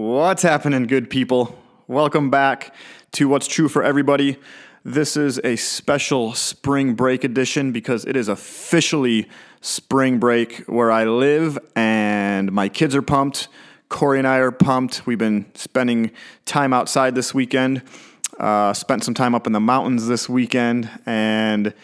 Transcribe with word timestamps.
What's 0.00 0.40
happening, 0.42 0.86
good 0.86 1.10
people? 1.10 1.58
Welcome 1.86 2.30
back 2.30 2.74
to 3.12 3.28
What's 3.28 3.46
True 3.46 3.68
for 3.68 3.84
Everybody. 3.84 4.38
This 4.82 5.14
is 5.14 5.38
a 5.44 5.56
special 5.56 6.32
spring 6.32 6.94
break 6.94 7.22
edition 7.22 7.70
because 7.70 8.06
it 8.06 8.16
is 8.16 8.26
officially 8.26 9.28
spring 9.60 10.18
break 10.18 10.60
where 10.60 10.90
I 10.90 11.04
live, 11.04 11.58
and 11.76 12.50
my 12.50 12.70
kids 12.70 12.96
are 12.96 13.02
pumped. 13.02 13.48
Corey 13.90 14.16
and 14.16 14.26
I 14.26 14.38
are 14.38 14.50
pumped. 14.50 15.06
We've 15.06 15.18
been 15.18 15.44
spending 15.54 16.12
time 16.46 16.72
outside 16.72 17.14
this 17.14 17.34
weekend, 17.34 17.82
uh, 18.38 18.72
spent 18.72 19.04
some 19.04 19.12
time 19.12 19.34
up 19.34 19.46
in 19.46 19.52
the 19.52 19.60
mountains 19.60 20.06
this 20.06 20.30
weekend, 20.30 20.88
and 21.04 21.74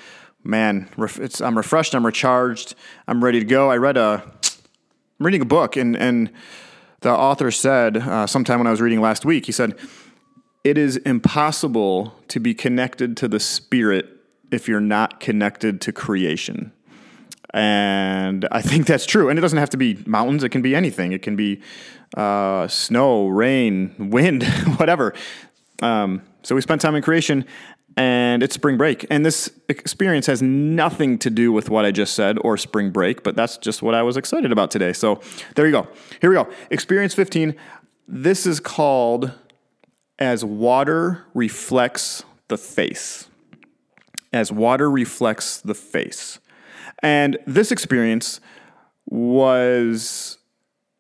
man, 0.43 0.89
I'm 0.97 1.57
refreshed, 1.59 1.95
I'm 1.95 2.07
recharged, 2.07 2.77
I'm 3.07 3.23
ready 3.23 3.41
to 3.41 3.45
go. 3.45 3.71
I 3.71 3.77
read 3.77 3.99
a, 3.99 4.23
I'm 4.25 5.27
reading 5.27 5.43
a 5.43 5.47
book, 5.47 5.77
and, 5.77 5.95
and 5.95 6.31
the 7.01 7.11
author 7.11 7.51
said 7.51 7.97
uh, 7.97 8.27
sometime 8.27 8.59
when 8.59 8.67
I 8.67 8.71
was 8.71 8.81
reading 8.81 9.01
last 9.01 9.25
week, 9.25 9.47
he 9.47 9.53
said, 9.53 9.79
It 10.65 10.79
is 10.79 10.97
impossible 10.99 12.15
to 12.29 12.41
be 12.41 12.55
connected 12.55 13.17
to 13.19 13.29
the 13.29 13.41
spirit 13.41 14.09
if 14.51 14.69
you're 14.69 14.81
not 14.81 15.21
connected 15.21 15.81
to 15.83 15.93
creation. 15.93 16.73
And 17.53 18.47
I 18.51 18.61
think 18.61 18.87
that's 18.87 19.07
true. 19.07 19.29
And 19.29 19.39
it 19.39 19.43
doesn't 19.43 19.59
have 19.59 19.71
to 19.71 19.77
be 19.77 20.03
mountains, 20.07 20.45
it 20.45 20.51
can 20.51 20.63
be 20.63 20.75
anything. 20.75 21.13
It 21.13 21.23
can 21.23 21.37
be 21.37 21.63
uh, 22.17 22.69
snow, 22.69 23.29
rain, 23.29 24.11
wind, 24.11 24.45
whatever. 24.77 25.15
Um, 25.83 26.23
so 26.43 26.55
we 26.55 26.61
spent 26.61 26.81
time 26.81 26.95
in 26.95 27.03
creation 27.03 27.45
and 27.97 28.43
it's 28.43 28.55
spring 28.55 28.77
break. 28.77 29.07
And 29.11 29.25
this 29.25 29.51
experience 29.69 30.27
has 30.27 30.43
nothing 30.43 31.19
to 31.19 31.31
do 31.31 31.51
with 31.53 31.71
what 31.71 31.85
I 31.85 31.91
just 31.91 32.15
said 32.15 32.39
or 32.43 32.57
spring 32.57 32.91
break, 32.91 33.23
but 33.23 33.35
that's 33.35 33.57
just 33.57 33.83
what 33.83 33.95
I 33.95 34.03
was 34.03 34.17
excited 34.17 34.53
about 34.53 34.71
today. 34.71 34.93
So 34.93 35.21
there 35.55 35.67
you 35.67 35.73
go. 35.73 35.89
Here 36.21 36.31
we 36.31 36.37
go. 36.37 36.49
Experience 36.71 37.15
15. 37.15 37.57
This 38.07 38.47
is 38.47 38.61
called 38.61 39.33
As 40.19 40.45
Water 40.45 41.25
Reflects 41.33 42.25
the 42.49 42.59
Face. 42.59 43.29
As 44.33 44.53
Water 44.53 44.91
Reflects 44.91 45.61
the 45.61 45.75
Face. 45.75 46.39
And 47.03 47.39
this 47.47 47.73
experience 47.73 48.41
was, 49.07 50.39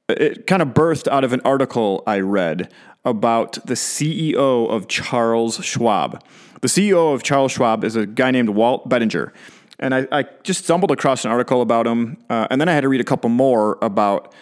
it 0.08 0.46
kind 0.46 0.62
of 0.62 0.68
birthed 0.68 1.08
out 1.08 1.24
of 1.24 1.32
an 1.32 1.40
article 1.44 2.02
I 2.06 2.20
read 2.20 2.72
about 3.04 3.54
the 3.66 3.74
CEO 3.74 4.68
of 4.68 4.88
Charles 4.88 5.64
Schwab. 5.64 6.24
The 6.60 6.68
CEO 6.68 7.14
of 7.14 7.22
Charles 7.22 7.52
Schwab 7.52 7.84
is 7.84 7.96
a 7.96 8.06
guy 8.06 8.30
named 8.30 8.50
Walt 8.50 8.88
Bettinger. 8.88 9.32
And 9.78 9.94
I, 9.94 10.06
I 10.10 10.24
just 10.42 10.64
stumbled 10.64 10.90
across 10.90 11.24
an 11.24 11.30
article 11.30 11.60
about 11.60 11.86
him. 11.86 12.16
Uh, 12.30 12.46
and 12.50 12.60
then 12.60 12.68
I 12.68 12.72
had 12.72 12.80
to 12.80 12.88
read 12.88 13.00
a 13.00 13.04
couple 13.04 13.28
more 13.28 13.78
about 13.82 14.32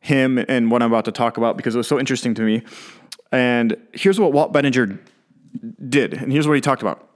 him 0.00 0.38
and 0.48 0.70
what 0.70 0.82
I'm 0.82 0.90
about 0.90 1.04
to 1.04 1.12
talk 1.12 1.36
about 1.36 1.56
because 1.56 1.74
it 1.74 1.78
was 1.78 1.86
so 1.86 1.98
interesting 1.98 2.34
to 2.34 2.42
me. 2.42 2.62
And 3.30 3.76
here's 3.92 4.18
what 4.18 4.32
Walt 4.32 4.52
Bettinger 4.52 4.98
did. 5.88 6.14
And 6.14 6.32
here's 6.32 6.48
what 6.48 6.54
he 6.54 6.60
talked 6.60 6.82
about. 6.82 7.06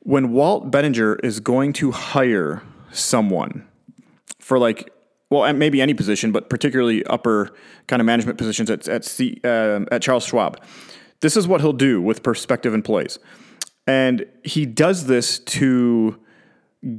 When 0.00 0.32
Walt 0.32 0.70
Bettinger 0.70 1.16
is 1.16 1.40
going 1.40 1.72
to 1.74 1.90
hire 1.90 2.62
someone 2.90 3.66
for 4.38 4.58
like, 4.58 4.90
well, 5.30 5.50
maybe 5.52 5.82
any 5.82 5.94
position, 5.94 6.32
but 6.32 6.48
particularly 6.48 7.04
upper 7.06 7.52
kind 7.86 8.00
of 8.00 8.06
management 8.06 8.38
positions 8.38 8.70
at, 8.70 8.86
at, 8.88 9.04
C, 9.04 9.40
uh, 9.44 9.80
at 9.90 10.00
Charles 10.00 10.24
Schwab, 10.24 10.62
this 11.24 11.38
is 11.38 11.48
what 11.48 11.62
he'll 11.62 11.72
do 11.72 12.02
with 12.02 12.22
prospective 12.22 12.74
employees. 12.74 13.18
And 13.86 14.26
he 14.44 14.66
does 14.66 15.06
this 15.06 15.38
to 15.38 16.20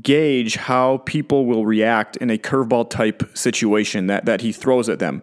gauge 0.02 0.56
how 0.56 0.98
people 1.06 1.45
will 1.45 1.64
react 1.64 2.18
in 2.18 2.31
a 2.31 2.38
curveball 2.40 2.90
type 2.90 3.38
situation 3.38 4.08
that, 4.08 4.26
that 4.26 4.42
he 4.42 4.52
throws 4.52 4.90
at 4.90 4.98
them. 4.98 5.22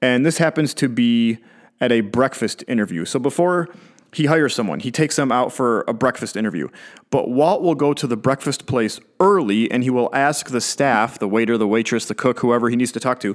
And 0.00 0.24
this 0.24 0.38
happens 0.38 0.72
to 0.74 0.88
be 0.88 1.36
at 1.78 1.92
a 1.92 2.00
breakfast 2.00 2.64
interview. 2.66 3.04
So 3.04 3.18
before 3.18 3.68
he 4.14 4.24
hires 4.24 4.54
someone, 4.54 4.80
he 4.80 4.90
takes 4.90 5.16
them 5.16 5.30
out 5.30 5.52
for 5.52 5.84
a 5.86 5.92
breakfast 5.92 6.34
interview. 6.34 6.68
But 7.10 7.28
Walt 7.28 7.60
will 7.60 7.74
go 7.74 7.92
to 7.92 8.06
the 8.06 8.16
breakfast 8.16 8.64
place 8.64 8.98
early 9.20 9.70
and 9.70 9.82
he 9.82 9.90
will 9.90 10.08
ask 10.14 10.48
the 10.48 10.62
staff, 10.62 11.18
the 11.18 11.28
waiter, 11.28 11.58
the 11.58 11.68
waitress, 11.68 12.06
the 12.06 12.14
cook, 12.14 12.40
whoever 12.40 12.70
he 12.70 12.76
needs 12.76 12.92
to 12.92 13.00
talk 13.00 13.20
to, 13.20 13.34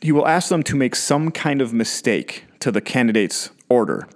he 0.00 0.12
will 0.12 0.26
ask 0.26 0.48
them 0.48 0.62
to 0.62 0.76
make 0.76 0.96
some 0.96 1.30
kind 1.30 1.60
of 1.60 1.74
mistake 1.74 2.46
to 2.60 2.72
the 2.72 2.80
candidate's 2.80 3.50
order. 3.68 4.08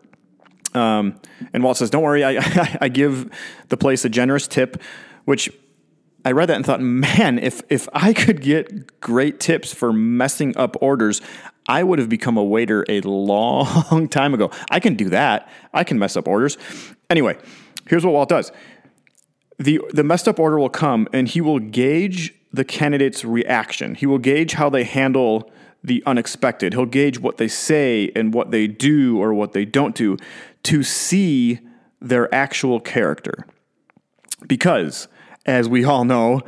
Um, 0.74 1.20
and 1.52 1.62
Walt 1.62 1.76
says, 1.76 1.90
"Don't 1.90 2.02
worry, 2.02 2.24
I, 2.24 2.78
I 2.80 2.88
give 2.88 3.30
the 3.68 3.76
place 3.76 4.04
a 4.04 4.08
generous 4.08 4.46
tip," 4.46 4.82
which 5.24 5.50
I 6.24 6.32
read 6.32 6.48
that 6.48 6.56
and 6.56 6.66
thought, 6.66 6.80
man, 6.80 7.38
if 7.38 7.62
if 7.68 7.88
I 7.94 8.12
could 8.12 8.40
get 8.40 9.00
great 9.00 9.40
tips 9.40 9.72
for 9.72 9.92
messing 9.92 10.56
up 10.56 10.76
orders, 10.80 11.20
I 11.66 11.82
would 11.82 11.98
have 11.98 12.08
become 12.08 12.36
a 12.36 12.44
waiter 12.44 12.84
a 12.88 13.00
long 13.00 14.08
time 14.10 14.34
ago. 14.34 14.50
I 14.70 14.80
can 14.80 14.94
do 14.94 15.08
that. 15.10 15.48
I 15.72 15.84
can 15.84 15.98
mess 15.98 16.16
up 16.16 16.28
orders. 16.28 16.58
Anyway, 17.08 17.38
here's 17.86 18.04
what 18.04 18.12
Walt 18.12 18.28
does. 18.28 18.52
The 19.58 19.80
the 19.92 20.04
messed 20.04 20.28
up 20.28 20.38
order 20.38 20.58
will 20.58 20.68
come 20.68 21.08
and 21.12 21.28
he 21.28 21.40
will 21.40 21.58
gauge 21.58 22.34
the 22.52 22.64
candidate's 22.64 23.24
reaction. 23.24 23.94
He 23.94 24.06
will 24.06 24.18
gauge 24.18 24.52
how 24.54 24.68
they 24.68 24.84
handle 24.84 25.50
the 25.82 26.02
unexpected. 26.06 26.74
He'll 26.74 26.86
gauge 26.86 27.18
what 27.18 27.38
they 27.38 27.48
say 27.48 28.10
and 28.14 28.34
what 28.34 28.50
they 28.50 28.66
do 28.66 29.18
or 29.18 29.32
what 29.32 29.52
they 29.52 29.64
don't 29.64 29.94
do 29.94 30.16
to 30.64 30.82
see 30.82 31.60
their 32.00 32.32
actual 32.34 32.80
character. 32.80 33.46
Because, 34.46 35.08
as 35.46 35.68
we 35.68 35.84
all 35.84 36.04
know, 36.04 36.42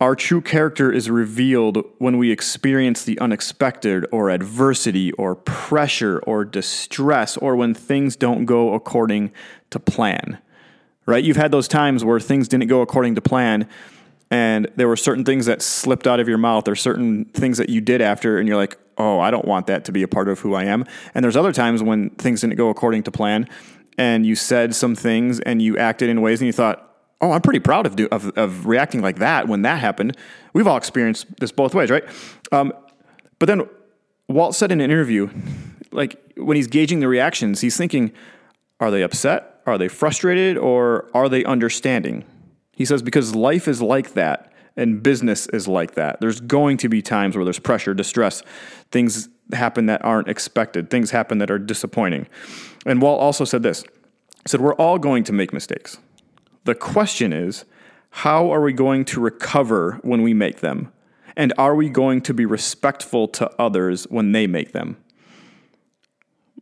our 0.00 0.16
true 0.16 0.40
character 0.40 0.90
is 0.90 1.08
revealed 1.08 1.84
when 1.98 2.18
we 2.18 2.32
experience 2.32 3.04
the 3.04 3.18
unexpected 3.20 4.04
or 4.10 4.30
adversity 4.30 5.12
or 5.12 5.36
pressure 5.36 6.18
or 6.26 6.44
distress 6.44 7.36
or 7.36 7.54
when 7.54 7.72
things 7.72 8.16
don't 8.16 8.44
go 8.44 8.74
according 8.74 9.30
to 9.70 9.78
plan. 9.78 10.38
Right? 11.06 11.22
You've 11.22 11.36
had 11.36 11.52
those 11.52 11.68
times 11.68 12.04
where 12.04 12.18
things 12.18 12.48
didn't 12.48 12.66
go 12.66 12.80
according 12.80 13.14
to 13.14 13.20
plan 13.20 13.68
and 14.32 14.66
there 14.76 14.88
were 14.88 14.96
certain 14.96 15.26
things 15.26 15.44
that 15.44 15.60
slipped 15.60 16.06
out 16.06 16.18
of 16.18 16.26
your 16.26 16.38
mouth. 16.38 16.66
Or 16.66 16.74
certain 16.74 17.26
things 17.26 17.58
that 17.58 17.68
you 17.68 17.82
did 17.82 18.00
after 18.00 18.38
and 18.38 18.48
you're 18.48 18.56
like 18.56 18.78
oh 18.98 19.20
i 19.20 19.30
don't 19.30 19.46
want 19.46 19.66
that 19.66 19.84
to 19.86 19.92
be 19.92 20.02
a 20.02 20.08
part 20.08 20.28
of 20.28 20.40
who 20.40 20.54
i 20.54 20.64
am. 20.64 20.84
And 21.14 21.22
there's 21.22 21.36
other 21.36 21.52
times 21.52 21.82
when 21.82 22.10
things 22.10 22.40
didn't 22.40 22.56
go 22.56 22.70
according 22.70 23.02
to 23.04 23.10
plan 23.10 23.48
and 23.98 24.24
you 24.24 24.34
said 24.34 24.74
some 24.74 24.96
things 24.96 25.38
and 25.40 25.60
you 25.60 25.76
acted 25.76 26.08
in 26.08 26.22
ways 26.22 26.40
and 26.40 26.46
you 26.46 26.52
thought 26.52 26.96
oh 27.20 27.32
i'm 27.32 27.42
pretty 27.42 27.60
proud 27.60 27.84
of, 27.86 27.94
do, 27.94 28.08
of, 28.10 28.30
of 28.36 28.66
reacting 28.66 29.02
like 29.02 29.18
that 29.18 29.48
when 29.48 29.62
that 29.62 29.78
happened. 29.80 30.16
We've 30.54 30.66
all 30.66 30.78
experienced 30.78 31.26
this 31.38 31.52
both 31.52 31.74
ways 31.74 31.90
right? 31.90 32.04
Um, 32.50 32.72
but 33.38 33.46
then 33.46 33.68
walt 34.28 34.54
said 34.54 34.72
in 34.72 34.80
an 34.80 34.90
interview 34.90 35.28
like 35.90 36.18
when 36.36 36.56
he's 36.56 36.68
gauging 36.68 37.00
the 37.00 37.08
reactions 37.08 37.60
he's 37.60 37.76
thinking 37.76 38.12
are 38.80 38.90
they 38.90 39.02
upset? 39.02 39.60
Are 39.64 39.78
they 39.78 39.86
frustrated? 39.86 40.58
Or 40.58 41.08
are 41.14 41.28
they 41.28 41.44
understanding 41.44 42.24
he 42.72 42.84
says, 42.84 43.02
because 43.02 43.34
life 43.34 43.68
is 43.68 43.82
like 43.82 44.14
that 44.14 44.52
and 44.76 45.02
business 45.02 45.46
is 45.48 45.68
like 45.68 45.94
that. 45.94 46.20
There's 46.20 46.40
going 46.40 46.78
to 46.78 46.88
be 46.88 47.02
times 47.02 47.36
where 47.36 47.44
there's 47.44 47.58
pressure, 47.58 47.94
distress, 47.94 48.42
things 48.90 49.28
happen 49.52 49.86
that 49.86 50.04
aren't 50.04 50.28
expected, 50.28 50.90
things 50.90 51.10
happen 51.10 51.38
that 51.38 51.50
are 51.50 51.58
disappointing. 51.58 52.26
And 52.86 53.02
Walt 53.02 53.20
also 53.20 53.44
said 53.44 53.62
this 53.62 53.82
he 53.82 54.48
said, 54.48 54.60
We're 54.60 54.74
all 54.74 54.98
going 54.98 55.24
to 55.24 55.32
make 55.32 55.52
mistakes. 55.52 55.98
The 56.64 56.74
question 56.74 57.32
is, 57.32 57.64
how 58.10 58.52
are 58.52 58.60
we 58.60 58.72
going 58.72 59.04
to 59.06 59.20
recover 59.20 59.98
when 60.02 60.22
we 60.22 60.34
make 60.34 60.60
them? 60.60 60.92
And 61.36 61.52
are 61.56 61.74
we 61.74 61.88
going 61.88 62.20
to 62.22 62.34
be 62.34 62.44
respectful 62.44 63.26
to 63.28 63.50
others 63.58 64.04
when 64.04 64.32
they 64.32 64.46
make 64.46 64.72
them? 64.72 64.98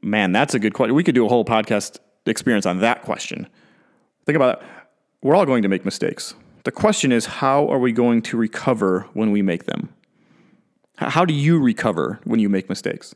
Man, 0.01 0.33
that's 0.33 0.55
a 0.55 0.59
good 0.59 0.75
question. 0.75 0.95
We 0.95 1.05
could 1.05 1.15
do 1.15 1.27
a 1.27 1.29
whole 1.29 1.45
podcast 1.45 1.99
experience 2.25 2.67
on 2.67 2.79
that 2.79 3.03
question. 3.03 3.49
Think 4.27 4.37
about 4.37 4.63
that 4.63 4.80
we're 5.23 5.35
all 5.35 5.47
going 5.47 5.63
to 5.63 5.69
make 5.69 5.85
mistakes. 5.85 6.35
The 6.65 6.73
question 6.73 7.13
is, 7.13 7.27
how 7.27 7.69
are 7.69 7.79
we 7.79 7.93
going 7.93 8.23
to 8.23 8.37
recover 8.37 9.07
when 9.13 9.31
we 9.31 9.43
make 9.43 9.65
them? 9.65 9.93
How 10.97 11.25
do 11.25 11.33
you 11.33 11.59
recover 11.59 12.21
when 12.25 12.41
you 12.41 12.49
make 12.49 12.69
mistakes? 12.69 13.15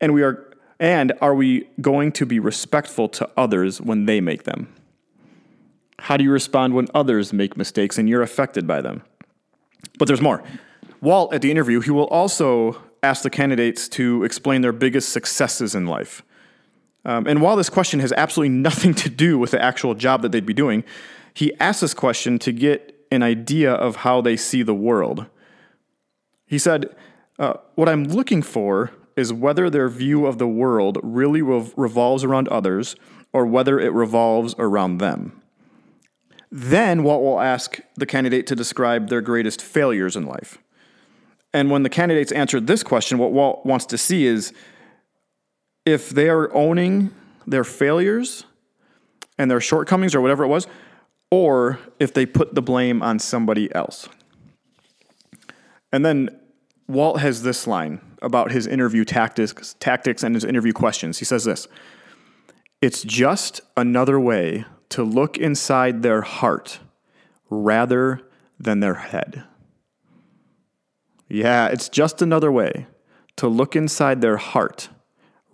And 0.00 0.14
we 0.14 0.22
are 0.22 0.50
and 0.80 1.12
are 1.20 1.34
we 1.34 1.68
going 1.80 2.12
to 2.12 2.26
be 2.26 2.40
respectful 2.40 3.08
to 3.08 3.30
others 3.36 3.80
when 3.80 4.06
they 4.06 4.20
make 4.20 4.42
them? 4.42 4.72
How 6.00 6.16
do 6.16 6.24
you 6.24 6.30
respond 6.30 6.74
when 6.74 6.88
others 6.94 7.32
make 7.32 7.56
mistakes 7.56 7.96
and 7.96 8.08
you're 8.08 8.22
affected 8.22 8.66
by 8.66 8.80
them? 8.80 9.02
But 9.98 10.08
there's 10.08 10.20
more. 10.20 10.42
Walt, 11.00 11.32
at 11.32 11.42
the 11.42 11.50
interview, 11.50 11.80
he 11.80 11.90
will 11.90 12.08
also 12.08 12.82
ask 13.02 13.22
the 13.22 13.30
candidates 13.30 13.88
to 13.90 14.24
explain 14.24 14.62
their 14.62 14.72
biggest 14.72 15.10
successes 15.10 15.74
in 15.74 15.86
life. 15.86 16.22
Um, 17.04 17.26
and 17.26 17.42
while 17.42 17.56
this 17.56 17.70
question 17.70 18.00
has 18.00 18.12
absolutely 18.12 18.54
nothing 18.56 18.94
to 18.94 19.08
do 19.08 19.38
with 19.38 19.50
the 19.50 19.62
actual 19.62 19.94
job 19.94 20.22
that 20.22 20.32
they'd 20.32 20.46
be 20.46 20.54
doing, 20.54 20.84
he 21.32 21.52
asks 21.60 21.80
this 21.80 21.94
question 21.94 22.38
to 22.40 22.52
get 22.52 23.06
an 23.10 23.22
idea 23.22 23.72
of 23.72 23.96
how 23.96 24.20
they 24.20 24.36
see 24.36 24.62
the 24.62 24.74
world. 24.74 25.26
He 26.46 26.58
said, 26.58 26.94
uh, 27.38 27.54
What 27.74 27.88
I'm 27.88 28.04
looking 28.04 28.42
for 28.42 28.90
is 29.16 29.32
whether 29.32 29.70
their 29.70 29.88
view 29.88 30.26
of 30.26 30.38
the 30.38 30.48
world 30.48 30.98
really 31.02 31.42
rev- 31.42 31.72
revolves 31.76 32.24
around 32.24 32.48
others 32.48 32.96
or 33.32 33.46
whether 33.46 33.78
it 33.78 33.92
revolves 33.92 34.54
around 34.58 34.98
them. 34.98 35.40
Then 36.50 37.02
Walt 37.02 37.22
will 37.22 37.40
ask 37.40 37.80
the 37.96 38.06
candidate 38.06 38.46
to 38.46 38.54
describe 38.54 39.08
their 39.08 39.20
greatest 39.20 39.60
failures 39.60 40.14
in 40.14 40.24
life. 40.24 40.58
And 41.52 41.70
when 41.70 41.82
the 41.82 41.88
candidates 41.88 42.32
answer 42.32 42.60
this 42.60 42.82
question, 42.82 43.18
what 43.18 43.32
Walt 43.32 43.64
wants 43.66 43.86
to 43.86 43.98
see 43.98 44.26
is 44.26 44.52
if 45.84 46.10
they 46.10 46.28
are 46.28 46.52
owning 46.54 47.14
their 47.46 47.64
failures 47.64 48.44
and 49.38 49.50
their 49.50 49.60
shortcomings 49.60 50.14
or 50.14 50.20
whatever 50.20 50.44
it 50.44 50.48
was, 50.48 50.66
or 51.30 51.78
if 51.98 52.14
they 52.14 52.24
put 52.26 52.54
the 52.54 52.62
blame 52.62 53.02
on 53.02 53.18
somebody 53.18 53.74
else. 53.74 54.08
And 55.92 56.04
then 56.04 56.40
Walt 56.88 57.20
has 57.20 57.42
this 57.42 57.66
line 57.66 58.00
about 58.22 58.52
his 58.52 58.66
interview 58.66 59.04
tactics, 59.04 59.74
tactics 59.80 60.22
and 60.22 60.34
his 60.34 60.44
interview 60.44 60.72
questions. 60.72 61.18
He 61.18 61.24
says 61.24 61.44
this 61.44 61.68
It's 62.80 63.02
just 63.02 63.60
another 63.76 64.18
way 64.18 64.64
to 64.90 65.02
look 65.02 65.36
inside 65.36 66.02
their 66.02 66.22
heart 66.22 66.80
rather 67.50 68.20
than 68.58 68.80
their 68.80 68.94
head. 68.94 69.44
Yeah, 71.28 71.68
it's 71.68 71.88
just 71.88 72.22
another 72.22 72.52
way 72.52 72.86
to 73.36 73.48
look 73.48 73.74
inside 73.74 74.20
their 74.20 74.36
heart 74.36 74.88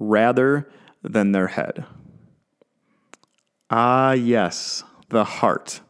rather 0.00 0.69
than 1.05 1.31
their 1.31 1.49
head. 1.49 1.85
Ah, 3.70 4.12
yes, 4.12 4.82
the 5.11 5.25
heart. 5.25 5.81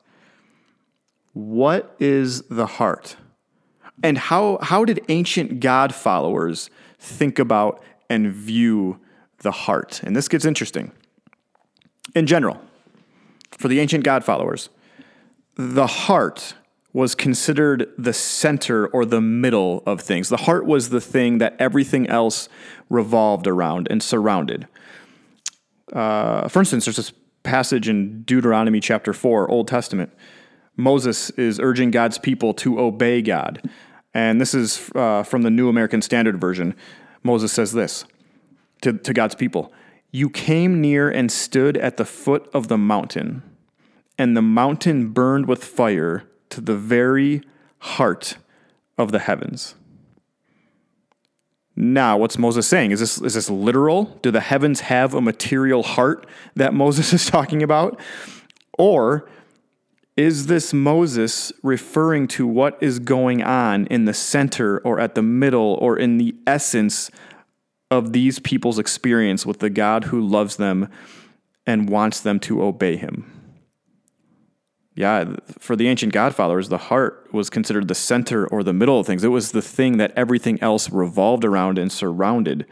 What 1.32 1.96
is 1.98 2.42
the 2.42 2.66
heart? 2.66 3.16
And 4.02 4.18
how, 4.18 4.58
how 4.60 4.84
did 4.84 5.00
ancient 5.08 5.60
God 5.60 5.94
followers 5.94 6.68
think 6.98 7.38
about 7.38 7.82
and 8.10 8.32
view 8.32 9.00
the 9.38 9.52
heart? 9.52 10.02
And 10.02 10.14
this 10.14 10.28
gets 10.28 10.44
interesting. 10.44 10.92
In 12.14 12.26
general, 12.26 12.60
for 13.52 13.68
the 13.68 13.80
ancient 13.80 14.04
God 14.04 14.24
followers, 14.24 14.68
the 15.54 15.86
heart 15.86 16.54
was 16.92 17.14
considered 17.14 17.88
the 17.96 18.12
center 18.12 18.86
or 18.88 19.04
the 19.04 19.20
middle 19.20 19.82
of 19.86 20.00
things. 20.00 20.28
The 20.28 20.38
heart 20.38 20.66
was 20.66 20.88
the 20.88 21.00
thing 21.00 21.38
that 21.38 21.54
everything 21.58 22.08
else 22.08 22.48
revolved 22.88 23.46
around 23.46 23.86
and 23.90 24.02
surrounded. 24.02 24.66
Uh, 25.92 26.48
for 26.48 26.60
instance, 26.60 26.84
there's 26.84 26.96
this 26.96 27.12
passage 27.42 27.88
in 27.88 28.22
Deuteronomy 28.22 28.80
chapter 28.80 29.12
4, 29.12 29.48
Old 29.50 29.68
Testament. 29.68 30.12
Moses 30.76 31.30
is 31.30 31.60
urging 31.60 31.90
God's 31.90 32.18
people 32.18 32.54
to 32.54 32.80
obey 32.80 33.22
God. 33.22 33.68
And 34.12 34.40
this 34.40 34.54
is 34.54 34.90
uh, 34.94 35.22
from 35.22 35.42
the 35.42 35.50
New 35.50 35.68
American 35.68 36.02
Standard 36.02 36.40
Version. 36.40 36.74
Moses 37.22 37.52
says 37.52 37.72
this 37.72 38.04
to, 38.82 38.94
to 38.94 39.12
God's 39.12 39.34
people 39.36 39.72
You 40.10 40.28
came 40.28 40.80
near 40.80 41.08
and 41.08 41.30
stood 41.30 41.76
at 41.76 41.96
the 41.96 42.04
foot 42.04 42.50
of 42.52 42.68
the 42.68 42.78
mountain, 42.78 43.42
and 44.18 44.36
the 44.36 44.42
mountain 44.42 45.10
burned 45.10 45.46
with 45.46 45.62
fire 45.62 46.24
to 46.50 46.60
the 46.60 46.76
very 46.76 47.42
heart 47.78 48.36
of 48.98 49.12
the 49.12 49.18
heavens. 49.18 49.74
Now, 51.76 52.18
what's 52.18 52.36
Moses 52.36 52.66
saying? 52.66 52.90
Is 52.90 53.00
this, 53.00 53.20
is 53.22 53.34
this 53.34 53.48
literal? 53.48 54.04
Do 54.22 54.30
the 54.30 54.40
heavens 54.40 54.80
have 54.80 55.14
a 55.14 55.20
material 55.20 55.82
heart 55.82 56.26
that 56.54 56.74
Moses 56.74 57.12
is 57.14 57.26
talking 57.26 57.62
about? 57.62 57.98
Or 58.78 59.28
is 60.16 60.46
this 60.46 60.74
Moses 60.74 61.52
referring 61.62 62.28
to 62.28 62.46
what 62.46 62.76
is 62.82 62.98
going 62.98 63.42
on 63.42 63.86
in 63.86 64.04
the 64.04 64.12
center 64.12 64.78
or 64.80 65.00
at 65.00 65.14
the 65.14 65.22
middle 65.22 65.78
or 65.80 65.96
in 65.96 66.18
the 66.18 66.34
essence 66.46 67.10
of 67.90 68.12
these 68.12 68.38
people's 68.38 68.78
experience 68.78 69.46
with 69.46 69.60
the 69.60 69.70
God 69.70 70.04
who 70.04 70.20
loves 70.20 70.56
them 70.56 70.90
and 71.66 71.88
wants 71.88 72.20
them 72.20 72.38
to 72.40 72.62
obey 72.62 72.96
him? 72.96 73.39
Yeah, 74.94 75.36
for 75.58 75.76
the 75.76 75.88
ancient 75.88 76.12
godfathers, 76.12 76.68
the 76.68 76.78
heart 76.78 77.28
was 77.32 77.48
considered 77.48 77.88
the 77.88 77.94
center 77.94 78.46
or 78.46 78.62
the 78.62 78.72
middle 78.72 78.98
of 78.98 79.06
things. 79.06 79.22
It 79.22 79.28
was 79.28 79.52
the 79.52 79.62
thing 79.62 79.98
that 79.98 80.12
everything 80.16 80.60
else 80.60 80.90
revolved 80.90 81.44
around 81.44 81.78
and 81.78 81.92
surrounded. 81.92 82.66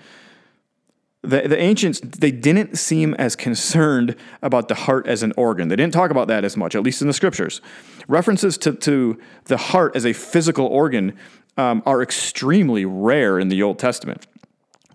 The, 1.22 1.42
the 1.42 1.58
ancients, 1.58 2.00
they 2.00 2.30
didn't 2.30 2.76
seem 2.76 3.14
as 3.14 3.36
concerned 3.36 4.16
about 4.42 4.68
the 4.68 4.74
heart 4.74 5.06
as 5.06 5.22
an 5.22 5.32
organ. 5.36 5.68
They 5.68 5.76
didn't 5.76 5.94
talk 5.94 6.10
about 6.10 6.28
that 6.28 6.44
as 6.44 6.56
much, 6.56 6.74
at 6.74 6.82
least 6.82 7.02
in 7.02 7.08
the 7.08 7.14
scriptures. 7.14 7.60
References 8.08 8.58
to, 8.58 8.72
to 8.74 9.18
the 9.44 9.56
heart 9.56 9.94
as 9.94 10.04
a 10.04 10.12
physical 10.12 10.66
organ 10.66 11.16
um, 11.56 11.82
are 11.86 12.02
extremely 12.02 12.84
rare 12.84 13.38
in 13.38 13.48
the 13.48 13.62
Old 13.62 13.78
Testament. 13.78 14.26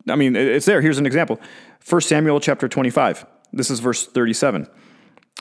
I 0.10 0.16
mean, 0.16 0.36
it's 0.36 0.66
there. 0.66 0.82
Here's 0.82 0.98
an 0.98 1.06
example 1.06 1.40
1 1.88 2.02
Samuel 2.02 2.40
chapter 2.40 2.68
25. 2.68 3.26
This 3.54 3.70
is 3.70 3.80
verse 3.80 4.08
37. 4.08 4.68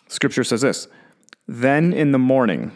Scripture 0.08 0.44
says 0.44 0.60
this 0.60 0.88
then 1.46 1.92
in 1.92 2.12
the 2.12 2.18
morning, 2.18 2.72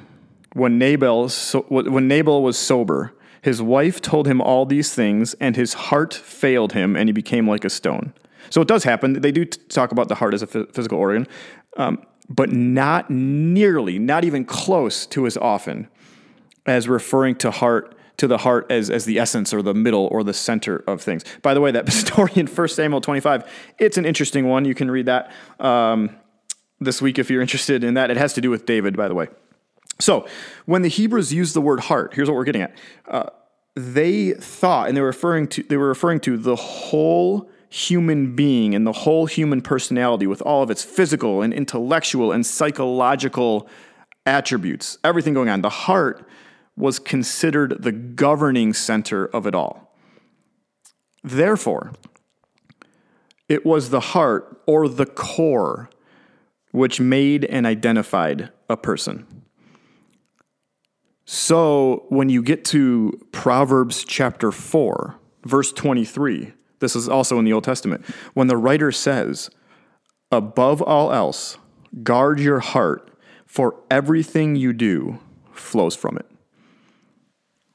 when 0.53 0.79
Nabal, 0.79 1.29
when 1.69 2.09
Nabal 2.09 2.43
was 2.43 2.59
sober, 2.59 3.13
his 3.43 3.63
wife 3.63 4.01
told 4.01 4.27
him 4.27 4.41
all 4.41 4.67
these 4.67 4.95
things, 4.95 5.35
and 5.35 5.55
his 5.55 5.75
heart 5.75 6.15
failed 6.15 6.73
him, 6.73 6.97
and 6.97 7.09
he 7.09 7.13
became 7.13 7.49
like 7.49 7.65
a 7.65 7.71
stone. 7.71 8.13
So 8.51 8.61
it 8.61 8.69
does 8.69 8.85
happen. 8.85 9.21
They 9.21 9.33
do 9.33 9.45
talk 9.45 9.93
about 9.93 10.09
the 10.09 10.17
heart 10.17 10.35
as 10.35 10.43
a 10.43 10.47
physical 10.47 10.99
organ, 10.99 11.27
um, 11.77 12.03
but 12.29 12.51
not 12.53 13.11
nearly, 13.11 13.99
not 13.99 14.25
even 14.25 14.45
close 14.45 15.07
to 15.07 15.27
as 15.27 15.37
often 15.37 15.89
as 16.67 16.89
referring 16.89 17.37
to 17.37 17.51
heart 17.51 17.93
to 18.17 18.27
the 18.27 18.39
heart 18.39 18.67
as, 18.71 18.89
as 18.89 19.05
the 19.05 19.19
essence 19.19 19.53
or 19.53 19.61
the 19.61 19.75
middle 19.75 20.09
or 20.11 20.25
the 20.25 20.33
center 20.33 20.83
of 20.87 21.03
things. 21.03 21.23
By 21.43 21.53
the 21.53 21.61
way, 21.61 21.71
that 21.73 21.93
story 21.93 22.33
in 22.35 22.47
1 22.47 22.69
Samuel 22.69 23.01
25, 23.01 23.45
it's 23.79 23.99
an 23.99 24.07
interesting 24.07 24.49
one. 24.49 24.65
You 24.65 24.75
can 24.75 24.91
read 24.91 25.07
that. 25.07 25.31
Um, 25.61 26.17
this 26.81 27.01
week 27.01 27.19
if 27.19 27.31
you're 27.31 27.43
interested 27.43 27.85
in 27.85 27.95
that. 27.95 28.11
It 28.11 28.17
has 28.17 28.33
to 28.35 28.41
do 28.41 28.51
with 28.51 28.67
David, 28.67 28.97
by 28.97 29.09
the 29.09 29.15
way. 29.15 29.29
So, 29.99 30.27
when 30.67 30.83
the 30.83 30.89
Hebrews 30.89 31.33
use 31.33 31.55
the 31.55 31.61
word 31.61 31.81
heart, 31.81 32.13
here's 32.15 32.29
what 32.29 32.35
we're 32.37 32.45
getting 32.45 32.63
at. 32.63 32.77
Uh, 33.09 33.31
they 33.75 34.33
thought, 34.33 34.89
and 34.89 34.97
they 34.97 35.01
were 35.01 35.07
referring 35.07 35.49
to 35.49 35.63
they 35.63 35.77
were 35.77 35.89
referring 35.89 36.21
to 36.21 36.37
the 36.37 36.57
whole 36.57 37.51
human 37.69 38.35
being 38.35 38.75
and 38.75 38.87
the 38.87 38.93
whole 38.93 39.27
human 39.27 39.61
personality 39.61 40.27
with 40.27 40.41
all 40.43 40.63
of 40.63 40.71
its 40.71 40.83
physical 40.83 41.43
and 41.43 41.53
intellectual 41.53 42.33
and 42.33 42.47
psychological 42.47 43.69
attributes, 44.25 44.99
everything 45.05 45.35
going 45.35 45.49
on. 45.49 45.63
The 45.63 45.69
heart 45.71 46.27
was 46.77 46.99
considered 46.99 47.83
the 47.83 47.93
governing 47.93 48.73
center 48.73 49.27
of 49.27 49.47
it 49.47 49.55
all. 49.55 49.95
Therefore, 51.23 51.93
it 53.49 53.65
was 53.65 53.91
the 53.91 54.01
heart 54.01 54.61
or 54.67 54.89
the 54.89 55.07
core 55.07 55.91
which 56.77 57.01
made 57.01 57.43
and 57.47 57.65
identified 57.65 58.51
a 58.69 58.77
person. 58.77 59.27
So 61.25 62.05
when 62.11 62.29
you 62.29 62.43
get 62.43 62.67
to 62.67 63.19
Proverbs 63.33 64.05
chapter 64.05 64.53
4, 64.53 65.17
verse 65.47 65.73
23, 65.73 66.53
this 66.81 66.95
is 66.95 67.09
also 67.09 67.39
in 67.39 67.47
the 67.47 67.53
Old 67.55 67.65
Testament, 67.65 68.05
when 68.35 68.49
the 68.49 68.59
writer 68.59 68.93
says, 68.93 69.49
Above 70.31 70.83
all 70.83 71.11
else, 71.15 71.57
guard 72.03 72.41
your 72.41 72.61
heart, 72.61 73.11
for 73.47 73.83
everything 73.91 74.55
you 74.55 74.75
do 74.75 75.19
flows 75.53 75.97
from 75.97 76.19
it. 76.19 76.27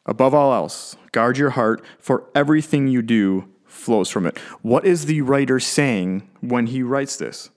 Above 0.05 0.35
all 0.35 0.53
else, 0.53 0.95
guard 1.11 1.39
your 1.39 1.49
heart, 1.49 1.83
for 1.97 2.29
everything 2.35 2.87
you 2.87 3.01
do 3.01 3.49
flows 3.65 4.11
from 4.11 4.27
it. 4.27 4.37
What 4.61 4.85
is 4.85 5.07
the 5.07 5.21
writer 5.21 5.59
saying 5.59 6.29
when 6.41 6.67
he 6.67 6.83
writes 6.83 7.15
this? 7.15 7.49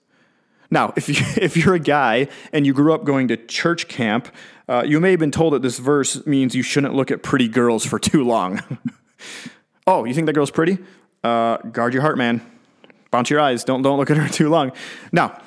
Now, 0.74 0.92
if, 0.96 1.08
you, 1.08 1.14
if 1.42 1.56
you're 1.56 1.74
a 1.74 1.80
guy 1.80 2.28
and 2.52 2.66
you 2.66 2.74
grew 2.74 2.92
up 2.92 3.04
going 3.04 3.28
to 3.28 3.38
church 3.38 3.88
camp, 3.88 4.28
uh, 4.68 4.82
you 4.84 5.00
may 5.00 5.12
have 5.12 5.20
been 5.20 5.30
told 5.30 5.54
that 5.54 5.62
this 5.62 5.78
verse 5.78 6.26
means 6.26 6.54
you 6.54 6.62
shouldn't 6.62 6.94
look 6.94 7.10
at 7.10 7.22
pretty 7.22 7.48
girls 7.48 7.86
for 7.86 7.98
too 7.98 8.24
long. 8.24 8.60
oh, 9.86 10.04
you 10.04 10.12
think 10.12 10.26
that 10.26 10.32
girl's 10.32 10.50
pretty? 10.50 10.78
Uh, 11.22 11.58
guard 11.58 11.94
your 11.94 12.02
heart, 12.02 12.18
man. 12.18 12.44
Bounce 13.10 13.30
your 13.30 13.40
eyes. 13.40 13.62
Don't, 13.62 13.82
don't 13.82 13.98
look 13.98 14.10
at 14.10 14.16
her 14.16 14.28
too 14.32 14.50
long. 14.50 14.72
Now, 15.12 15.40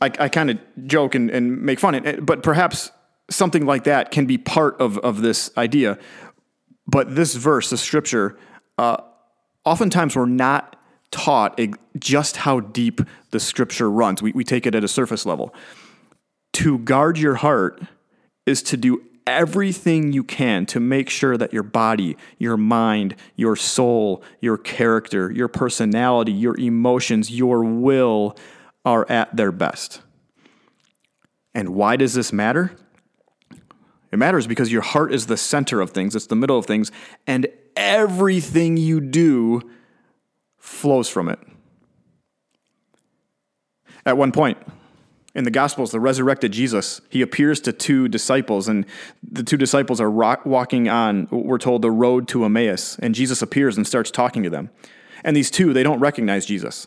I, 0.00 0.10
I 0.18 0.28
kind 0.28 0.50
of 0.50 0.58
joke 0.86 1.14
and, 1.14 1.30
and 1.30 1.62
make 1.62 1.80
fun, 1.80 2.20
but 2.22 2.42
perhaps 2.42 2.90
something 3.30 3.64
like 3.64 3.84
that 3.84 4.10
can 4.10 4.26
be 4.26 4.36
part 4.36 4.78
of, 4.80 4.98
of 4.98 5.22
this 5.22 5.50
idea. 5.56 5.98
But 6.86 7.14
this 7.14 7.34
verse, 7.34 7.70
the 7.70 7.78
scripture, 7.78 8.36
uh, 8.76 8.98
oftentimes 9.64 10.14
we're 10.14 10.26
not 10.26 10.73
taught 11.14 11.60
just 11.96 12.38
how 12.38 12.58
deep 12.58 13.00
the 13.30 13.38
scripture 13.38 13.88
runs. 13.88 14.20
We, 14.20 14.32
we 14.32 14.42
take 14.42 14.66
it 14.66 14.74
at 14.74 14.82
a 14.82 14.88
surface 14.88 15.24
level. 15.24 15.54
To 16.54 16.78
guard 16.78 17.18
your 17.18 17.36
heart 17.36 17.80
is 18.46 18.64
to 18.64 18.76
do 18.76 19.00
everything 19.26 20.12
you 20.12 20.24
can 20.24 20.66
to 20.66 20.80
make 20.80 21.08
sure 21.08 21.36
that 21.36 21.52
your 21.52 21.62
body, 21.62 22.16
your 22.38 22.56
mind, 22.56 23.14
your 23.36 23.54
soul, 23.54 24.24
your 24.40 24.58
character, 24.58 25.30
your 25.30 25.46
personality, 25.46 26.32
your 26.32 26.58
emotions, 26.58 27.30
your 27.30 27.62
will 27.62 28.36
are 28.84 29.08
at 29.08 29.34
their 29.36 29.52
best. 29.52 30.02
And 31.54 31.70
why 31.70 31.94
does 31.94 32.14
this 32.14 32.32
matter? 32.32 32.76
It 34.10 34.16
matters 34.16 34.48
because 34.48 34.72
your 34.72 34.82
heart 34.82 35.14
is 35.14 35.26
the 35.26 35.36
center 35.36 35.80
of 35.80 35.90
things, 35.90 36.16
it's 36.16 36.26
the 36.26 36.36
middle 36.36 36.58
of 36.58 36.66
things, 36.66 36.90
and 37.24 37.46
everything 37.76 38.76
you 38.76 39.00
do 39.00 39.62
flows 40.64 41.10
from 41.10 41.28
it. 41.28 41.38
At 44.06 44.16
one 44.16 44.32
point, 44.32 44.56
in 45.34 45.44
the 45.44 45.50
Gospels, 45.50 45.90
the 45.90 46.00
resurrected 46.00 46.52
Jesus, 46.52 47.02
he 47.10 47.20
appears 47.20 47.60
to 47.60 47.72
two 47.72 48.08
disciples, 48.08 48.66
and 48.66 48.86
the 49.22 49.42
two 49.42 49.58
disciples 49.58 50.00
are 50.00 50.10
walking 50.10 50.88
on, 50.88 51.28
we're 51.30 51.58
told, 51.58 51.82
the 51.82 51.90
road 51.90 52.28
to 52.28 52.44
Emmaus, 52.44 52.98
and 53.00 53.14
Jesus 53.14 53.42
appears 53.42 53.76
and 53.76 53.86
starts 53.86 54.10
talking 54.10 54.42
to 54.42 54.50
them. 54.50 54.70
And 55.22 55.36
these 55.36 55.50
two, 55.50 55.74
they 55.74 55.82
don't 55.82 56.00
recognize 56.00 56.46
Jesus. 56.46 56.86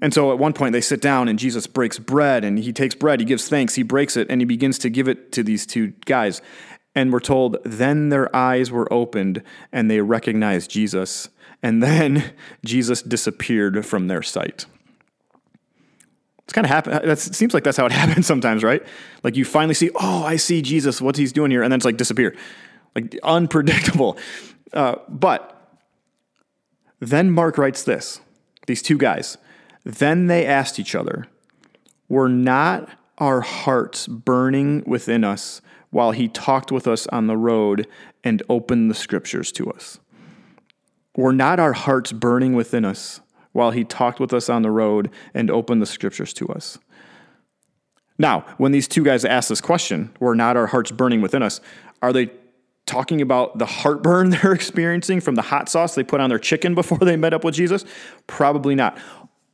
And 0.00 0.14
so 0.14 0.32
at 0.32 0.38
one 0.38 0.52
point 0.52 0.72
they 0.72 0.80
sit 0.80 1.00
down 1.00 1.28
and 1.28 1.38
Jesus 1.38 1.66
breaks 1.66 1.98
bread 1.98 2.42
and 2.42 2.58
he 2.58 2.72
takes 2.72 2.94
bread, 2.94 3.20
he 3.20 3.26
gives 3.26 3.48
thanks, 3.48 3.76
he 3.76 3.84
breaks 3.84 4.16
it, 4.16 4.28
and 4.30 4.40
he 4.40 4.44
begins 4.44 4.78
to 4.78 4.90
give 4.90 5.08
it 5.08 5.30
to 5.32 5.44
these 5.44 5.64
two 5.64 5.92
guys. 6.06 6.42
And 6.94 7.12
we're 7.12 7.20
told, 7.20 7.58
then 7.64 8.08
their 8.08 8.34
eyes 8.34 8.70
were 8.70 8.92
opened 8.92 9.42
and 9.72 9.90
they 9.90 10.00
recognized 10.00 10.70
Jesus. 10.70 11.28
And 11.62 11.82
then 11.82 12.32
Jesus 12.64 13.02
disappeared 13.02 13.84
from 13.86 14.08
their 14.08 14.22
sight. 14.22 14.66
It's 16.44 16.52
kind 16.52 16.66
of 16.66 16.70
happen. 16.70 17.08
That 17.08 17.18
seems 17.18 17.54
like 17.54 17.64
that's 17.64 17.76
how 17.76 17.86
it 17.86 17.92
happens 18.02 18.26
sometimes, 18.26 18.62
right? 18.62 18.82
Like 19.22 19.36
you 19.36 19.44
finally 19.44 19.74
see, 19.74 19.90
oh, 19.94 20.24
I 20.24 20.36
see 20.36 20.60
Jesus. 20.60 21.00
What's 21.00 21.18
he's 21.18 21.32
doing 21.32 21.50
here? 21.50 21.62
And 21.62 21.72
then 21.72 21.78
it's 21.78 21.84
like 21.84 21.96
disappear, 21.96 22.36
like 22.94 23.18
unpredictable. 23.22 24.18
Uh, 24.74 24.96
but 25.06 25.70
then 26.98 27.30
Mark 27.30 27.58
writes 27.58 27.82
this: 27.82 28.22
these 28.66 28.80
two 28.80 28.96
guys. 28.96 29.36
Then 29.84 30.28
they 30.28 30.46
asked 30.46 30.78
each 30.78 30.94
other, 30.94 31.26
"Were 32.08 32.30
not 32.30 32.88
our 33.18 33.42
hearts 33.42 34.06
burning 34.06 34.82
within 34.86 35.24
us 35.24 35.60
while 35.90 36.12
he 36.12 36.26
talked 36.26 36.72
with 36.72 36.88
us 36.88 37.06
on 37.08 37.26
the 37.26 37.36
road 37.36 37.86
and 38.24 38.42
opened 38.48 38.90
the 38.90 38.94
scriptures 38.94 39.52
to 39.52 39.70
us?" 39.70 40.00
Were 41.16 41.32
not 41.32 41.60
our 41.60 41.72
hearts 41.72 42.12
burning 42.12 42.54
within 42.54 42.84
us 42.84 43.20
while 43.52 43.70
he 43.70 43.84
talked 43.84 44.18
with 44.18 44.32
us 44.32 44.48
on 44.48 44.62
the 44.62 44.70
road 44.70 45.10
and 45.34 45.50
opened 45.50 45.82
the 45.82 45.86
scriptures 45.86 46.32
to 46.34 46.48
us. 46.48 46.78
Now, 48.18 48.44
when 48.56 48.72
these 48.72 48.88
two 48.88 49.04
guys 49.04 49.24
ask 49.24 49.48
this 49.48 49.60
question, 49.60 50.14
were 50.20 50.34
not 50.34 50.56
our 50.56 50.66
hearts 50.66 50.90
burning 50.90 51.20
within 51.20 51.42
us? 51.42 51.60
Are 52.00 52.12
they 52.12 52.30
talking 52.86 53.20
about 53.20 53.58
the 53.58 53.66
heartburn 53.66 54.30
they're 54.30 54.52
experiencing 54.52 55.20
from 55.20 55.34
the 55.34 55.42
hot 55.42 55.68
sauce 55.68 55.94
they 55.94 56.02
put 56.02 56.20
on 56.20 56.30
their 56.30 56.38
chicken 56.38 56.74
before 56.74 56.98
they 56.98 57.16
met 57.16 57.34
up 57.34 57.44
with 57.44 57.54
Jesus? 57.54 57.84
Probably 58.26 58.74
not. 58.74 58.98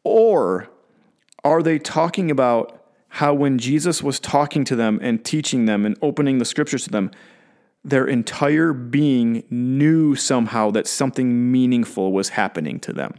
Or 0.04 0.68
are 1.44 1.62
they 1.62 1.78
talking 1.78 2.30
about 2.30 2.74
how 3.08 3.32
when 3.32 3.58
Jesus 3.58 4.02
was 4.02 4.20
talking 4.20 4.64
to 4.64 4.76
them 4.76 4.98
and 5.02 5.24
teaching 5.24 5.64
them 5.64 5.86
and 5.86 5.96
opening 6.02 6.38
the 6.38 6.44
scriptures 6.44 6.84
to 6.84 6.90
them, 6.90 7.10
their 7.84 8.06
entire 8.06 8.72
being 8.72 9.44
knew 9.50 10.14
somehow 10.14 10.70
that 10.72 10.86
something 10.86 11.50
meaningful 11.50 12.12
was 12.12 12.30
happening 12.30 12.80
to 12.80 12.92
them? 12.92 13.14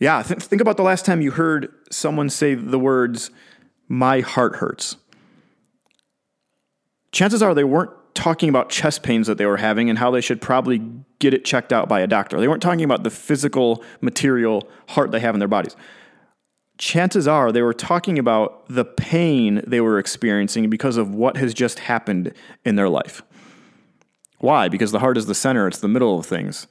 Yeah, 0.00 0.22
th- 0.22 0.40
think 0.40 0.60
about 0.60 0.76
the 0.76 0.82
last 0.82 1.04
time 1.04 1.20
you 1.20 1.30
heard 1.30 1.72
someone 1.90 2.28
say 2.28 2.54
the 2.54 2.78
words, 2.78 3.30
my 3.88 4.20
heart 4.20 4.56
hurts. 4.56 4.96
Chances 7.12 7.42
are 7.42 7.54
they 7.54 7.64
weren't 7.64 7.90
talking 8.14 8.48
about 8.48 8.70
chest 8.70 9.02
pains 9.02 9.26
that 9.26 9.38
they 9.38 9.46
were 9.46 9.58
having 9.58 9.88
and 9.88 9.98
how 9.98 10.10
they 10.10 10.20
should 10.20 10.40
probably 10.40 10.82
get 11.18 11.34
it 11.34 11.44
checked 11.44 11.72
out 11.72 11.88
by 11.88 12.00
a 12.00 12.06
doctor. 12.06 12.40
They 12.40 12.48
weren't 12.48 12.62
talking 12.62 12.84
about 12.84 13.04
the 13.04 13.10
physical, 13.10 13.84
material 14.00 14.68
heart 14.88 15.12
they 15.12 15.20
have 15.20 15.34
in 15.34 15.38
their 15.38 15.48
bodies. 15.48 15.76
Chances 16.78 17.26
are 17.26 17.52
they 17.52 17.62
were 17.62 17.72
talking 17.72 18.18
about 18.18 18.68
the 18.68 18.84
pain 18.84 19.62
they 19.66 19.80
were 19.80 19.98
experiencing 19.98 20.68
because 20.68 20.96
of 20.96 21.14
what 21.14 21.36
has 21.36 21.54
just 21.54 21.80
happened 21.80 22.34
in 22.64 22.76
their 22.76 22.88
life. 22.88 23.22
Why? 24.38 24.68
Because 24.68 24.92
the 24.92 24.98
heart 24.98 25.16
is 25.16 25.26
the 25.26 25.34
center, 25.34 25.66
it's 25.66 25.80
the 25.80 25.88
middle 25.88 26.18
of 26.18 26.26
things. 26.26 26.66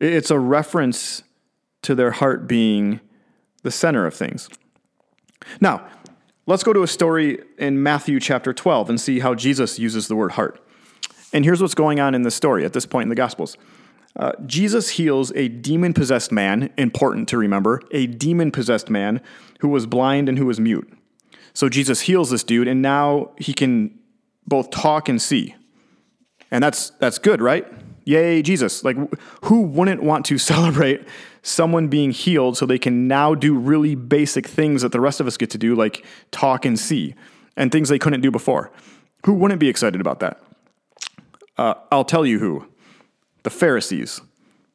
It's 0.00 0.30
a 0.30 0.38
reference 0.38 1.22
to 1.82 1.94
their 1.94 2.10
heart 2.10 2.48
being 2.48 3.00
the 3.62 3.70
center 3.70 4.06
of 4.06 4.14
things. 4.14 4.48
Now, 5.60 5.86
let's 6.46 6.64
go 6.64 6.72
to 6.72 6.82
a 6.82 6.88
story 6.88 7.38
in 7.58 7.82
Matthew 7.82 8.18
chapter 8.18 8.52
12 8.52 8.90
and 8.90 9.00
see 9.00 9.20
how 9.20 9.34
Jesus 9.34 9.78
uses 9.78 10.08
the 10.08 10.16
word 10.16 10.32
heart. 10.32 10.60
And 11.32 11.44
here's 11.44 11.62
what's 11.62 11.74
going 11.74 12.00
on 12.00 12.14
in 12.14 12.22
this 12.22 12.34
story 12.34 12.64
at 12.64 12.72
this 12.72 12.86
point 12.86 13.04
in 13.04 13.08
the 13.08 13.14
Gospels. 13.14 13.56
Uh, 14.20 14.32
Jesus 14.44 14.90
heals 14.90 15.32
a 15.34 15.48
demon 15.48 15.94
possessed 15.94 16.30
man, 16.30 16.70
important 16.76 17.26
to 17.30 17.38
remember, 17.38 17.80
a 17.90 18.06
demon 18.06 18.52
possessed 18.52 18.90
man 18.90 19.22
who 19.60 19.68
was 19.68 19.86
blind 19.86 20.28
and 20.28 20.36
who 20.36 20.44
was 20.44 20.60
mute. 20.60 20.92
So 21.54 21.70
Jesus 21.70 22.02
heals 22.02 22.28
this 22.28 22.44
dude, 22.44 22.68
and 22.68 22.82
now 22.82 23.30
he 23.38 23.54
can 23.54 23.98
both 24.46 24.70
talk 24.70 25.08
and 25.08 25.20
see. 25.20 25.54
And 26.50 26.62
that's, 26.62 26.90
that's 26.90 27.18
good, 27.18 27.40
right? 27.40 27.66
Yay, 28.04 28.42
Jesus. 28.42 28.84
Like, 28.84 28.98
who 29.44 29.62
wouldn't 29.62 30.02
want 30.02 30.26
to 30.26 30.36
celebrate 30.52 31.02
someone 31.40 31.88
being 31.88 32.10
healed 32.10 32.58
so 32.58 32.66
they 32.66 32.78
can 32.78 33.08
now 33.08 33.34
do 33.34 33.56
really 33.56 33.94
basic 33.94 34.46
things 34.46 34.82
that 34.82 34.92
the 34.92 35.00
rest 35.00 35.20
of 35.20 35.26
us 35.26 35.38
get 35.38 35.48
to 35.50 35.58
do, 35.58 35.74
like 35.74 36.04
talk 36.30 36.66
and 36.66 36.78
see, 36.78 37.14
and 37.56 37.72
things 37.72 37.88
they 37.88 37.98
couldn't 37.98 38.20
do 38.20 38.30
before? 38.30 38.70
Who 39.24 39.32
wouldn't 39.32 39.60
be 39.60 39.70
excited 39.70 39.98
about 39.98 40.20
that? 40.20 40.42
Uh, 41.56 41.74
I'll 41.90 42.04
tell 42.04 42.26
you 42.26 42.38
who 42.38 42.66
the 43.42 43.50
Pharisees. 43.50 44.20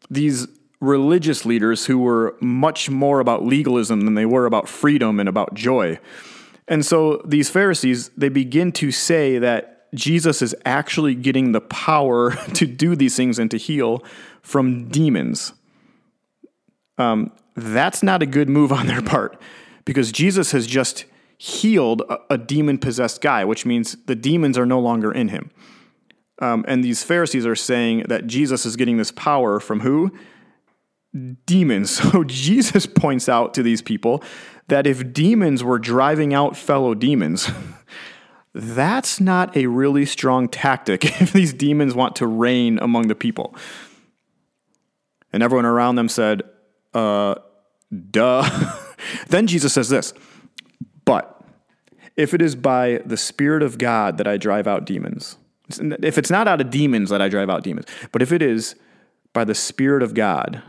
These 0.09 0.47
religious 0.79 1.45
leaders 1.45 1.85
who 1.85 1.97
were 1.97 2.35
much 2.41 2.89
more 2.89 3.19
about 3.19 3.43
legalism 3.43 4.01
than 4.01 4.13
they 4.13 4.25
were 4.25 4.45
about 4.45 4.67
freedom 4.67 5.19
and 5.19 5.29
about 5.29 5.53
joy. 5.53 5.99
And 6.67 6.85
so 6.85 7.21
these 7.25 7.49
Pharisees, 7.49 8.09
they 8.09 8.29
begin 8.29 8.71
to 8.73 8.91
say 8.91 9.37
that 9.39 9.93
Jesus 9.93 10.41
is 10.41 10.55
actually 10.65 11.15
getting 11.15 11.51
the 11.51 11.61
power 11.61 12.35
to 12.53 12.65
do 12.65 12.95
these 12.95 13.15
things 13.15 13.39
and 13.39 13.49
to 13.51 13.57
heal 13.57 14.03
from 14.41 14.89
demons. 14.89 15.53
Um, 16.97 17.31
that's 17.55 18.03
not 18.03 18.21
a 18.21 18.25
good 18.25 18.49
move 18.49 18.71
on 18.79 18.87
their 18.87 19.01
part 19.01 19.41
because 19.85 20.11
Jesus 20.11 20.51
has 20.51 20.67
just 20.67 21.05
healed 21.37 22.01
a, 22.09 22.19
a 22.31 22.37
demon 22.37 22.77
possessed 22.77 23.21
guy, 23.21 23.43
which 23.45 23.65
means 23.65 23.95
the 24.05 24.15
demons 24.15 24.57
are 24.57 24.65
no 24.65 24.79
longer 24.79 25.11
in 25.11 25.29
him. 25.29 25.51
Um, 26.39 26.65
and 26.67 26.83
these 26.83 27.03
Pharisees 27.03 27.45
are 27.45 27.55
saying 27.55 28.05
that 28.07 28.27
Jesus 28.27 28.65
is 28.65 28.75
getting 28.75 28.97
this 28.97 29.11
power 29.11 29.59
from 29.59 29.81
who? 29.81 30.11
Demons. 31.45 31.99
So 32.11 32.23
Jesus 32.23 32.85
points 32.85 33.29
out 33.29 33.53
to 33.53 33.63
these 33.63 33.81
people 33.81 34.23
that 34.67 34.87
if 34.87 35.13
demons 35.13 35.63
were 35.63 35.79
driving 35.79 36.33
out 36.33 36.57
fellow 36.57 36.93
demons, 36.93 37.49
that's 38.53 39.19
not 39.19 39.55
a 39.55 39.67
really 39.67 40.05
strong 40.05 40.49
tactic 40.49 41.05
if 41.21 41.31
these 41.31 41.53
demons 41.53 41.93
want 41.93 42.15
to 42.17 42.27
reign 42.27 42.79
among 42.79 43.07
the 43.07 43.15
people. 43.15 43.55
And 45.31 45.43
everyone 45.43 45.65
around 45.65 45.95
them 45.95 46.09
said, 46.09 46.43
uh, 46.93 47.35
duh. 48.11 48.49
then 49.27 49.47
Jesus 49.47 49.73
says 49.73 49.89
this, 49.89 50.13
but 51.03 51.41
if 52.15 52.33
it 52.33 52.41
is 52.41 52.55
by 52.55 53.01
the 53.05 53.17
Spirit 53.17 53.61
of 53.61 53.77
God 53.77 54.17
that 54.17 54.27
I 54.27 54.37
drive 54.37 54.67
out 54.67 54.85
demons, 54.85 55.37
if 55.69 56.17
it's 56.17 56.29
not 56.29 56.47
out 56.47 56.61
of 56.61 56.69
demons 56.69 57.09
that 57.09 57.21
I 57.21 57.29
drive 57.29 57.49
out 57.49 57.63
demons, 57.63 57.85
but 58.11 58.21
if 58.21 58.31
it 58.31 58.41
is 58.41 58.75
by 59.33 59.43
the 59.43 59.55
Spirit 59.55 60.03
of 60.03 60.13
God 60.13 60.61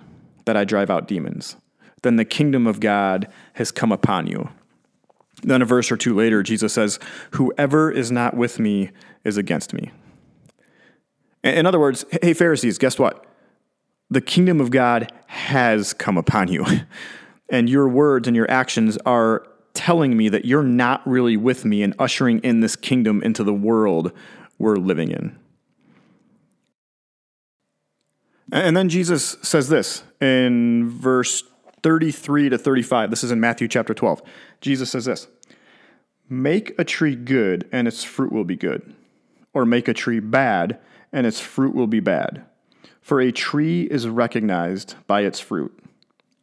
that 0.44 0.56
I 0.56 0.64
drive 0.64 0.90
out 0.90 1.06
demons, 1.06 1.56
then 2.02 2.16
the 2.16 2.24
kingdom 2.24 2.66
of 2.66 2.80
God 2.80 3.28
has 3.54 3.70
come 3.70 3.92
upon 3.92 4.26
you. 4.26 4.48
Then 5.42 5.62
a 5.62 5.66
verse 5.66 5.92
or 5.92 5.96
two 5.96 6.14
later, 6.14 6.42
Jesus 6.42 6.72
says, 6.72 6.98
Whoever 7.32 7.90
is 7.90 8.10
not 8.10 8.36
with 8.36 8.58
me 8.58 8.90
is 9.24 9.36
against 9.36 9.74
me. 9.74 9.90
In 11.44 11.66
other 11.66 11.78
words, 11.78 12.04
hey, 12.22 12.32
Pharisees, 12.32 12.78
guess 12.78 12.98
what? 12.98 13.24
The 14.10 14.20
kingdom 14.20 14.60
of 14.60 14.70
God 14.70 15.12
has 15.26 15.92
come 15.92 16.18
upon 16.18 16.48
you. 16.48 16.64
And 17.48 17.70
your 17.70 17.88
words 17.88 18.26
and 18.26 18.36
your 18.36 18.50
actions 18.50 18.98
are 19.06 19.46
telling 19.72 20.16
me 20.16 20.28
that 20.28 20.44
you're 20.44 20.64
not 20.64 21.06
really 21.06 21.36
with 21.36 21.64
me 21.64 21.82
and 21.82 21.94
ushering 21.98 22.40
in 22.40 22.60
this 22.60 22.74
kingdom 22.74 23.22
into 23.22 23.44
the 23.44 23.54
world 23.54 24.10
we're 24.58 24.76
living 24.76 25.10
in. 25.10 25.38
And 28.52 28.76
then 28.76 28.88
Jesus 28.88 29.36
says 29.42 29.68
this 29.68 30.04
in 30.20 30.88
verse 30.88 31.42
33 31.82 32.50
to 32.50 32.58
35. 32.58 33.10
This 33.10 33.25
is 33.25 33.30
in 33.30 33.40
Matthew 33.40 33.68
chapter 33.68 33.92
12. 33.94 34.22
Jesus 34.60 34.90
says 34.90 35.06
this 35.06 35.28
Make 36.28 36.78
a 36.78 36.84
tree 36.84 37.16
good, 37.16 37.68
and 37.72 37.86
its 37.88 38.04
fruit 38.04 38.32
will 38.32 38.44
be 38.44 38.56
good. 38.56 38.94
Or 39.52 39.64
make 39.64 39.88
a 39.88 39.94
tree 39.94 40.20
bad, 40.20 40.78
and 41.12 41.26
its 41.26 41.40
fruit 41.40 41.75
will 41.75 41.86
be 41.86 42.00
bad. 42.00 42.44
For 43.00 43.20
a 43.20 43.32
tree 43.32 43.82
is 43.82 44.08
recognized 44.08 44.96
by 45.06 45.22
its 45.22 45.40
fruit. 45.40 45.76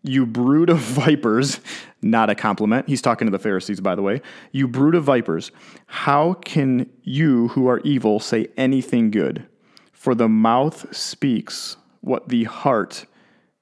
You 0.04 0.26
brood 0.26 0.70
of 0.70 0.80
vipers, 0.80 1.60
not 2.02 2.30
a 2.30 2.36
compliment. 2.36 2.88
He's 2.88 3.02
talking 3.02 3.26
to 3.26 3.32
the 3.32 3.40
Pharisees, 3.40 3.80
by 3.80 3.96
the 3.96 4.02
way. 4.02 4.22
You 4.52 4.68
brood 4.68 4.96
of 4.96 5.04
vipers, 5.04 5.52
how 5.88 6.34
can 6.34 6.90
you 7.04 7.50
who 7.50 7.68
are 7.68 7.80
evil 7.80 8.20
say 8.20 8.48
anything 8.58 9.12
good? 9.12 9.48
For 9.92 10.14
the 10.14 10.28
mouth 10.28 10.94
speaks 10.96 11.78
what 12.02 12.28
the 12.28 12.44
heart 12.44 13.06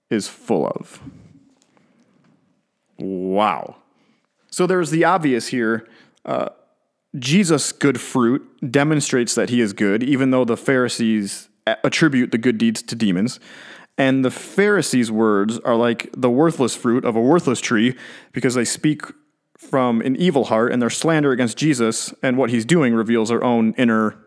is 0.09 0.27
full 0.27 0.67
of. 0.67 0.99
Wow. 2.97 3.77
So 4.49 4.65
there's 4.65 4.89
the 4.89 5.05
obvious 5.05 5.47
here 5.47 5.87
uh, 6.25 6.49
Jesus' 7.17 7.71
good 7.71 7.99
fruit 7.99 8.71
demonstrates 8.71 9.35
that 9.35 9.49
he 9.49 9.61
is 9.61 9.73
good, 9.73 10.03
even 10.03 10.31
though 10.31 10.45
the 10.45 10.57
Pharisees 10.57 11.49
attribute 11.67 12.31
the 12.31 12.37
good 12.37 12.57
deeds 12.57 12.81
to 12.83 12.95
demons. 12.95 13.39
And 14.01 14.25
the 14.25 14.31
Pharisees' 14.31 15.11
words 15.11 15.59
are 15.59 15.75
like 15.75 16.09
the 16.17 16.31
worthless 16.31 16.75
fruit 16.75 17.05
of 17.05 17.15
a 17.15 17.21
worthless 17.21 17.61
tree 17.61 17.95
because 18.31 18.55
they 18.55 18.65
speak 18.65 19.03
from 19.59 20.01
an 20.01 20.15
evil 20.15 20.45
heart 20.45 20.73
and 20.73 20.81
their 20.81 20.89
slander 20.89 21.31
against 21.31 21.55
Jesus 21.55 22.11
and 22.23 22.35
what 22.35 22.49
he's 22.49 22.65
doing 22.65 22.95
reveals 22.95 23.29
their 23.29 23.43
own 23.43 23.75
inner 23.77 24.17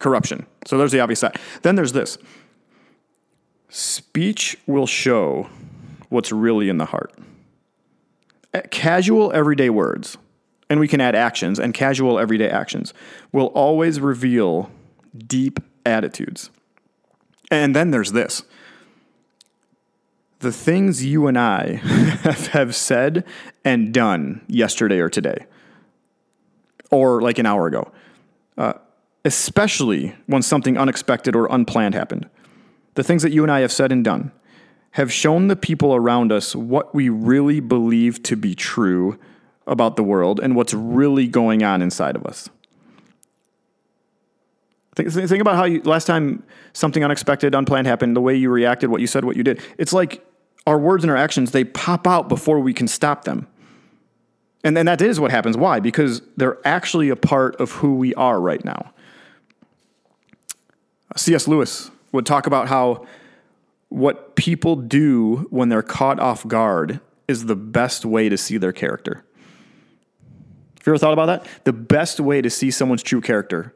corruption. 0.00 0.44
So 0.66 0.76
there's 0.76 0.92
the 0.92 1.00
obvious 1.00 1.20
side. 1.20 1.38
Then 1.62 1.76
there's 1.76 1.94
this 1.94 2.18
speech 3.70 4.58
will 4.66 4.86
show 4.86 5.48
what's 6.10 6.30
really 6.30 6.68
in 6.68 6.76
the 6.76 6.84
heart. 6.84 7.14
Casual 8.70 9.32
everyday 9.32 9.70
words, 9.70 10.18
and 10.68 10.78
we 10.78 10.86
can 10.86 11.00
add 11.00 11.14
actions, 11.14 11.58
and 11.58 11.72
casual 11.72 12.18
everyday 12.18 12.50
actions 12.50 12.92
will 13.32 13.46
always 13.46 13.98
reveal 13.98 14.70
deep 15.26 15.58
attitudes. 15.86 16.50
And 17.50 17.74
then 17.74 17.92
there's 17.92 18.12
this 18.12 18.42
the 20.42 20.52
things 20.52 21.04
you 21.04 21.28
and 21.28 21.38
I 21.38 21.74
have 22.52 22.74
said 22.74 23.24
and 23.64 23.94
done 23.94 24.42
yesterday 24.48 24.98
or 24.98 25.08
today, 25.08 25.46
or 26.90 27.22
like 27.22 27.38
an 27.38 27.46
hour 27.46 27.66
ago, 27.66 27.90
uh, 28.58 28.74
especially 29.24 30.14
when 30.26 30.42
something 30.42 30.76
unexpected 30.76 31.34
or 31.34 31.46
unplanned 31.46 31.94
happened. 31.94 32.28
The 32.94 33.04
things 33.04 33.22
that 33.22 33.32
you 33.32 33.42
and 33.42 33.50
I 33.50 33.60
have 33.60 33.72
said 33.72 33.90
and 33.90 34.04
done 34.04 34.32
have 34.92 35.10
shown 35.10 35.46
the 35.46 35.56
people 35.56 35.94
around 35.94 36.30
us 36.30 36.54
what 36.54 36.94
we 36.94 37.08
really 37.08 37.60
believe 37.60 38.22
to 38.24 38.36
be 38.36 38.54
true 38.54 39.18
about 39.66 39.96
the 39.96 40.02
world 40.02 40.40
and 40.40 40.54
what's 40.54 40.74
really 40.74 41.26
going 41.26 41.62
on 41.62 41.80
inside 41.80 42.16
of 42.16 42.26
us. 42.26 42.50
Think, 44.94 45.10
think 45.10 45.40
about 45.40 45.54
how 45.56 45.64
you, 45.64 45.80
last 45.82 46.04
time 46.04 46.42
something 46.74 47.02
unexpected, 47.02 47.54
unplanned 47.54 47.86
happened, 47.86 48.14
the 48.14 48.20
way 48.20 48.34
you 48.34 48.50
reacted, 48.50 48.90
what 48.90 49.00
you 49.00 49.06
said, 49.06 49.24
what 49.24 49.36
you 49.36 49.42
did. 49.42 49.62
It's 49.78 49.94
like 49.94 50.22
our 50.66 50.78
words 50.78 51.04
and 51.04 51.10
our 51.10 51.16
actions, 51.16 51.50
they 51.50 51.64
pop 51.64 52.06
out 52.06 52.28
before 52.28 52.60
we 52.60 52.72
can 52.72 52.88
stop 52.88 53.24
them. 53.24 53.46
And 54.64 54.76
then 54.76 54.86
that 54.86 55.00
is 55.00 55.18
what 55.18 55.30
happens. 55.30 55.56
Why? 55.56 55.80
Because 55.80 56.22
they're 56.36 56.58
actually 56.64 57.08
a 57.08 57.16
part 57.16 57.56
of 57.56 57.72
who 57.72 57.96
we 57.96 58.14
are 58.14 58.40
right 58.40 58.64
now. 58.64 58.92
C.S. 61.16 61.48
Lewis 61.48 61.90
would 62.12 62.26
talk 62.26 62.46
about 62.46 62.68
how 62.68 63.06
what 63.88 64.36
people 64.36 64.76
do 64.76 65.46
when 65.50 65.68
they're 65.68 65.82
caught 65.82 66.18
off 66.18 66.46
guard 66.46 67.00
is 67.28 67.46
the 67.46 67.56
best 67.56 68.04
way 68.04 68.28
to 68.28 68.38
see 68.38 68.56
their 68.56 68.72
character. 68.72 69.24
Have 70.78 70.86
you 70.86 70.92
ever 70.92 70.98
thought 70.98 71.12
about 71.12 71.26
that? 71.26 71.46
The 71.64 71.72
best 71.72 72.18
way 72.18 72.40
to 72.40 72.50
see 72.50 72.70
someone's 72.70 73.02
true 73.02 73.20
character 73.20 73.74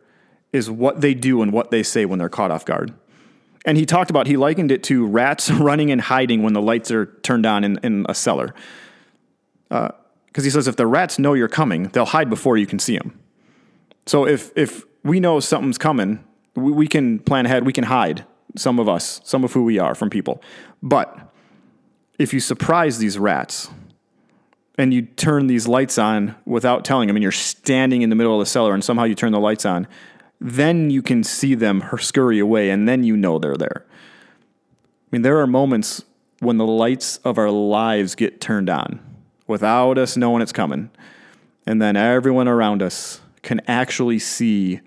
is 0.52 0.70
what 0.70 1.00
they 1.00 1.14
do 1.14 1.42
and 1.42 1.52
what 1.52 1.70
they 1.70 1.82
say 1.82 2.04
when 2.04 2.18
they're 2.18 2.28
caught 2.28 2.50
off 2.50 2.64
guard. 2.64 2.94
And 3.66 3.76
he 3.76 3.84
talked 3.84 4.10
about, 4.10 4.28
he 4.28 4.36
likened 4.36 4.70
it 4.70 4.84
to 4.84 5.04
rats 5.04 5.50
running 5.50 5.90
and 5.90 6.00
hiding 6.00 6.42
when 6.42 6.52
the 6.52 6.62
lights 6.62 6.90
are 6.92 7.06
turned 7.22 7.44
on 7.44 7.64
in, 7.64 7.78
in 7.82 8.06
a 8.08 8.14
cellar. 8.14 8.54
Because 9.68 9.92
uh, 10.38 10.42
he 10.42 10.50
says 10.50 10.68
if 10.68 10.76
the 10.76 10.86
rats 10.86 11.18
know 11.18 11.34
you're 11.34 11.48
coming, 11.48 11.88
they'll 11.88 12.06
hide 12.06 12.30
before 12.30 12.56
you 12.56 12.66
can 12.66 12.78
see 12.78 12.96
them. 12.96 13.18
So 14.06 14.26
if, 14.26 14.56
if 14.56 14.84
we 15.02 15.18
know 15.18 15.40
something's 15.40 15.78
coming, 15.78 16.24
we, 16.54 16.70
we 16.70 16.86
can 16.86 17.18
plan 17.18 17.44
ahead, 17.44 17.66
we 17.66 17.72
can 17.72 17.84
hide 17.84 18.24
some 18.54 18.78
of 18.78 18.88
us, 18.88 19.20
some 19.24 19.42
of 19.42 19.52
who 19.52 19.64
we 19.64 19.78
are 19.80 19.96
from 19.96 20.08
people. 20.08 20.40
But 20.80 21.34
if 22.18 22.32
you 22.32 22.38
surprise 22.38 22.98
these 22.98 23.18
rats 23.18 23.68
and 24.78 24.94
you 24.94 25.02
turn 25.02 25.48
these 25.48 25.66
lights 25.66 25.98
on 25.98 26.36
without 26.44 26.84
telling 26.84 27.08
them, 27.08 27.16
and 27.16 27.22
you're 27.22 27.32
standing 27.32 28.02
in 28.02 28.10
the 28.10 28.16
middle 28.16 28.34
of 28.34 28.40
the 28.40 28.50
cellar 28.50 28.74
and 28.74 28.84
somehow 28.84 29.04
you 29.04 29.16
turn 29.16 29.32
the 29.32 29.40
lights 29.40 29.66
on, 29.66 29.88
then 30.40 30.90
you 30.90 31.02
can 31.02 31.24
see 31.24 31.54
them 31.54 31.84
scurry 31.98 32.38
away 32.38 32.70
and 32.70 32.88
then 32.88 33.04
you 33.04 33.16
know 33.16 33.38
they're 33.38 33.56
there. 33.56 33.86
I 33.88 35.08
mean, 35.10 35.22
there 35.22 35.38
are 35.40 35.46
moments 35.46 36.04
when 36.40 36.58
the 36.58 36.66
lights 36.66 37.18
of 37.18 37.38
our 37.38 37.50
lives 37.50 38.14
get 38.14 38.40
turned 38.40 38.68
on 38.68 39.00
without 39.46 39.98
us 39.98 40.16
knowing 40.16 40.42
it's 40.42 40.52
coming. 40.52 40.90
And 41.66 41.80
then 41.80 41.96
everyone 41.96 42.48
around 42.48 42.82
us 42.82 43.20
can 43.42 43.60
actually 43.66 44.18
see 44.18 44.80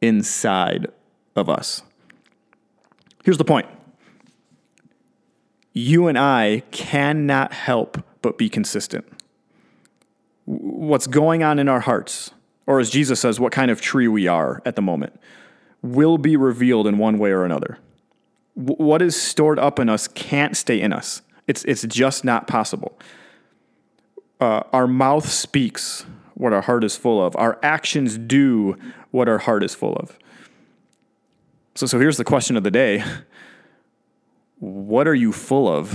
inside 0.00 0.88
of 1.36 1.48
us. 1.48 1.82
Here's 3.24 3.38
the 3.38 3.44
point 3.44 3.68
you 5.74 6.06
and 6.06 6.18
I 6.18 6.62
cannot 6.70 7.52
help 7.52 8.04
but 8.20 8.36
be 8.36 8.48
consistent. 8.48 9.06
What's 10.44 11.06
going 11.06 11.42
on 11.42 11.58
in 11.58 11.68
our 11.68 11.80
hearts, 11.80 12.32
or 12.72 12.80
as 12.80 12.88
Jesus 12.88 13.20
says, 13.20 13.38
what 13.38 13.52
kind 13.52 13.70
of 13.70 13.82
tree 13.82 14.08
we 14.08 14.26
are 14.26 14.62
at 14.64 14.76
the 14.76 14.82
moment, 14.82 15.20
will 15.82 16.16
be 16.16 16.38
revealed 16.38 16.86
in 16.86 16.96
one 16.96 17.18
way 17.18 17.30
or 17.30 17.44
another. 17.44 17.76
what 18.54 19.02
is 19.02 19.14
stored 19.20 19.58
up 19.58 19.78
in 19.78 19.90
us 19.90 20.08
can't 20.08 20.56
stay 20.56 20.80
in 20.80 20.90
us. 20.90 21.20
It's, 21.46 21.64
it's 21.64 21.82
just 21.82 22.24
not 22.24 22.46
possible. 22.46 22.98
Uh, 24.40 24.62
our 24.72 24.86
mouth 24.86 25.28
speaks 25.28 26.06
what 26.32 26.54
our 26.54 26.62
heart 26.62 26.82
is 26.82 26.96
full 26.96 27.22
of, 27.22 27.36
our 27.36 27.58
actions 27.62 28.16
do 28.16 28.78
what 29.10 29.28
our 29.28 29.38
heart 29.38 29.62
is 29.62 29.74
full 29.74 29.94
of. 29.96 30.18
So, 31.74 31.84
so 31.84 31.98
here's 31.98 32.16
the 32.16 32.24
question 32.24 32.56
of 32.56 32.62
the 32.62 32.70
day 32.70 33.04
What 34.60 35.06
are 35.06 35.14
you 35.14 35.30
full 35.30 35.68
of? 35.68 35.94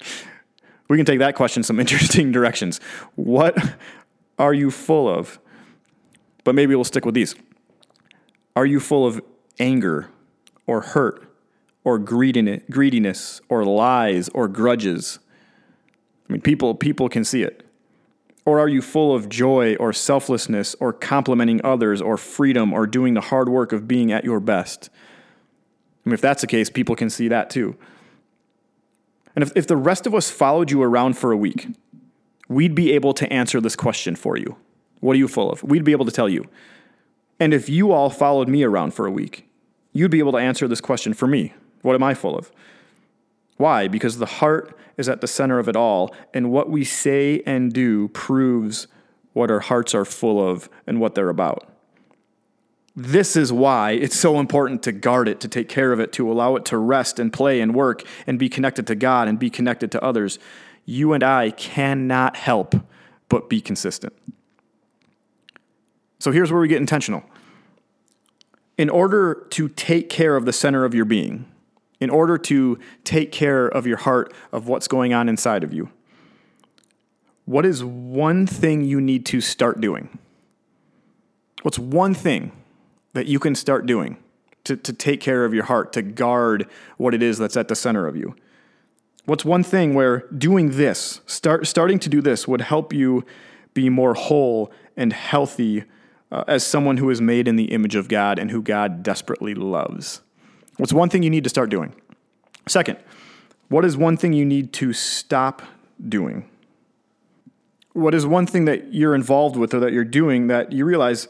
we 0.88 0.96
can 0.96 1.04
take 1.04 1.18
that 1.18 1.34
question 1.34 1.62
some 1.62 1.78
interesting 1.84 2.32
directions. 2.32 2.80
What 3.14 3.58
are 4.38 4.54
you 4.54 4.70
full 4.70 5.06
of? 5.06 5.38
But 6.44 6.54
maybe 6.54 6.74
we'll 6.74 6.84
stick 6.84 7.04
with 7.04 7.14
these. 7.14 7.34
Are 8.56 8.66
you 8.66 8.80
full 8.80 9.06
of 9.06 9.20
anger 9.58 10.08
or 10.66 10.80
hurt 10.80 11.26
or 11.84 11.98
greediness 11.98 13.40
or 13.48 13.64
lies 13.64 14.28
or 14.30 14.48
grudges? 14.48 15.18
I 16.28 16.32
mean, 16.32 16.42
people, 16.42 16.74
people 16.74 17.08
can 17.08 17.24
see 17.24 17.42
it. 17.42 17.64
Or 18.44 18.58
are 18.58 18.68
you 18.68 18.82
full 18.82 19.14
of 19.14 19.28
joy 19.28 19.76
or 19.76 19.92
selflessness 19.92 20.74
or 20.80 20.92
complimenting 20.92 21.60
others 21.62 22.00
or 22.00 22.16
freedom 22.16 22.72
or 22.72 22.86
doing 22.86 23.14
the 23.14 23.20
hard 23.20 23.48
work 23.48 23.72
of 23.72 23.86
being 23.86 24.10
at 24.12 24.24
your 24.24 24.40
best? 24.40 24.90
I 26.04 26.08
mean, 26.08 26.14
if 26.14 26.20
that's 26.20 26.40
the 26.40 26.46
case, 26.46 26.70
people 26.70 26.96
can 26.96 27.10
see 27.10 27.28
that 27.28 27.50
too. 27.50 27.76
And 29.36 29.42
if, 29.42 29.52
if 29.54 29.66
the 29.66 29.76
rest 29.76 30.06
of 30.06 30.14
us 30.14 30.30
followed 30.30 30.70
you 30.70 30.82
around 30.82 31.16
for 31.18 31.32
a 31.32 31.36
week, 31.36 31.68
we'd 32.48 32.74
be 32.74 32.92
able 32.92 33.12
to 33.14 33.30
answer 33.32 33.60
this 33.60 33.76
question 33.76 34.16
for 34.16 34.36
you. 34.36 34.56
What 35.00 35.16
are 35.16 35.18
you 35.18 35.28
full 35.28 35.50
of? 35.50 35.62
We'd 35.62 35.84
be 35.84 35.92
able 35.92 36.04
to 36.04 36.12
tell 36.12 36.28
you. 36.28 36.46
And 37.38 37.52
if 37.54 37.68
you 37.68 37.92
all 37.92 38.10
followed 38.10 38.48
me 38.48 38.62
around 38.62 38.92
for 38.92 39.06
a 39.06 39.10
week, 39.10 39.48
you'd 39.92 40.10
be 40.10 40.18
able 40.18 40.32
to 40.32 40.38
answer 40.38 40.68
this 40.68 40.80
question 40.80 41.14
for 41.14 41.26
me. 41.26 41.54
What 41.82 41.94
am 41.94 42.02
I 42.02 42.14
full 42.14 42.36
of? 42.36 42.52
Why? 43.56 43.88
Because 43.88 44.18
the 44.18 44.26
heart 44.26 44.76
is 44.96 45.08
at 45.08 45.22
the 45.22 45.26
center 45.26 45.58
of 45.58 45.68
it 45.68 45.76
all, 45.76 46.14
and 46.34 46.50
what 46.50 46.68
we 46.68 46.84
say 46.84 47.42
and 47.46 47.72
do 47.72 48.08
proves 48.08 48.86
what 49.32 49.50
our 49.50 49.60
hearts 49.60 49.94
are 49.94 50.04
full 50.04 50.46
of 50.46 50.68
and 50.86 51.00
what 51.00 51.14
they're 51.14 51.30
about. 51.30 51.66
This 52.96 53.36
is 53.36 53.52
why 53.52 53.92
it's 53.92 54.18
so 54.18 54.40
important 54.40 54.82
to 54.82 54.92
guard 54.92 55.28
it, 55.28 55.40
to 55.40 55.48
take 55.48 55.68
care 55.68 55.92
of 55.92 56.00
it, 56.00 56.12
to 56.12 56.30
allow 56.30 56.56
it 56.56 56.64
to 56.66 56.76
rest 56.76 57.18
and 57.18 57.32
play 57.32 57.60
and 57.60 57.74
work 57.74 58.02
and 58.26 58.38
be 58.38 58.48
connected 58.48 58.86
to 58.88 58.94
God 58.94 59.28
and 59.28 59.38
be 59.38 59.48
connected 59.48 59.90
to 59.92 60.04
others. 60.04 60.38
You 60.84 61.12
and 61.12 61.22
I 61.22 61.52
cannot 61.52 62.36
help 62.36 62.74
but 63.28 63.48
be 63.48 63.60
consistent. 63.60 64.12
So 66.20 66.30
here's 66.30 66.52
where 66.52 66.60
we 66.60 66.68
get 66.68 66.80
intentional. 66.80 67.24
In 68.78 68.88
order 68.88 69.46
to 69.50 69.68
take 69.70 70.08
care 70.08 70.36
of 70.36 70.44
the 70.44 70.52
center 70.52 70.84
of 70.84 70.94
your 70.94 71.06
being, 71.06 71.46
in 71.98 72.10
order 72.10 72.38
to 72.38 72.78
take 73.04 73.32
care 73.32 73.66
of 73.66 73.86
your 73.86 73.96
heart, 73.96 74.32
of 74.52 74.68
what's 74.68 74.86
going 74.86 75.12
on 75.12 75.28
inside 75.28 75.64
of 75.64 75.72
you, 75.72 75.90
what 77.46 77.66
is 77.66 77.82
one 77.82 78.46
thing 78.46 78.84
you 78.84 79.00
need 79.00 79.26
to 79.26 79.40
start 79.40 79.80
doing? 79.80 80.18
What's 81.62 81.78
one 81.78 82.14
thing 82.14 82.52
that 83.14 83.26
you 83.26 83.38
can 83.38 83.54
start 83.54 83.86
doing 83.86 84.18
to, 84.64 84.76
to 84.76 84.92
take 84.92 85.20
care 85.20 85.44
of 85.44 85.52
your 85.52 85.64
heart, 85.64 85.92
to 85.94 86.02
guard 86.02 86.68
what 86.96 87.14
it 87.14 87.22
is 87.22 87.38
that's 87.38 87.56
at 87.56 87.68
the 87.68 87.74
center 87.74 88.06
of 88.06 88.14
you? 88.14 88.36
What's 89.24 89.44
one 89.44 89.62
thing 89.62 89.94
where 89.94 90.26
doing 90.28 90.72
this, 90.72 91.20
start, 91.26 91.66
starting 91.66 91.98
to 92.00 92.08
do 92.08 92.20
this, 92.20 92.46
would 92.46 92.60
help 92.60 92.92
you 92.92 93.24
be 93.74 93.88
more 93.88 94.14
whole 94.14 94.70
and 94.96 95.12
healthy 95.12 95.84
uh, 96.32 96.44
as 96.46 96.64
someone 96.64 96.96
who 96.96 97.10
is 97.10 97.20
made 97.20 97.48
in 97.48 97.56
the 97.56 97.72
image 97.72 97.94
of 97.94 98.08
God 98.08 98.38
and 98.38 98.50
who 98.50 98.62
God 98.62 99.02
desperately 99.02 99.54
loves? 99.54 100.20
What's 100.76 100.92
one 100.92 101.08
thing 101.08 101.22
you 101.22 101.30
need 101.30 101.44
to 101.44 101.50
start 101.50 101.70
doing? 101.70 101.94
Second, 102.66 102.98
what 103.68 103.84
is 103.84 103.96
one 103.96 104.16
thing 104.16 104.32
you 104.32 104.44
need 104.44 104.72
to 104.74 104.92
stop 104.92 105.62
doing? 106.08 106.48
What 107.92 108.14
is 108.14 108.26
one 108.26 108.46
thing 108.46 108.64
that 108.66 108.94
you're 108.94 109.14
involved 109.14 109.56
with 109.56 109.74
or 109.74 109.80
that 109.80 109.92
you're 109.92 110.04
doing 110.04 110.46
that 110.46 110.72
you 110.72 110.84
realize, 110.84 111.28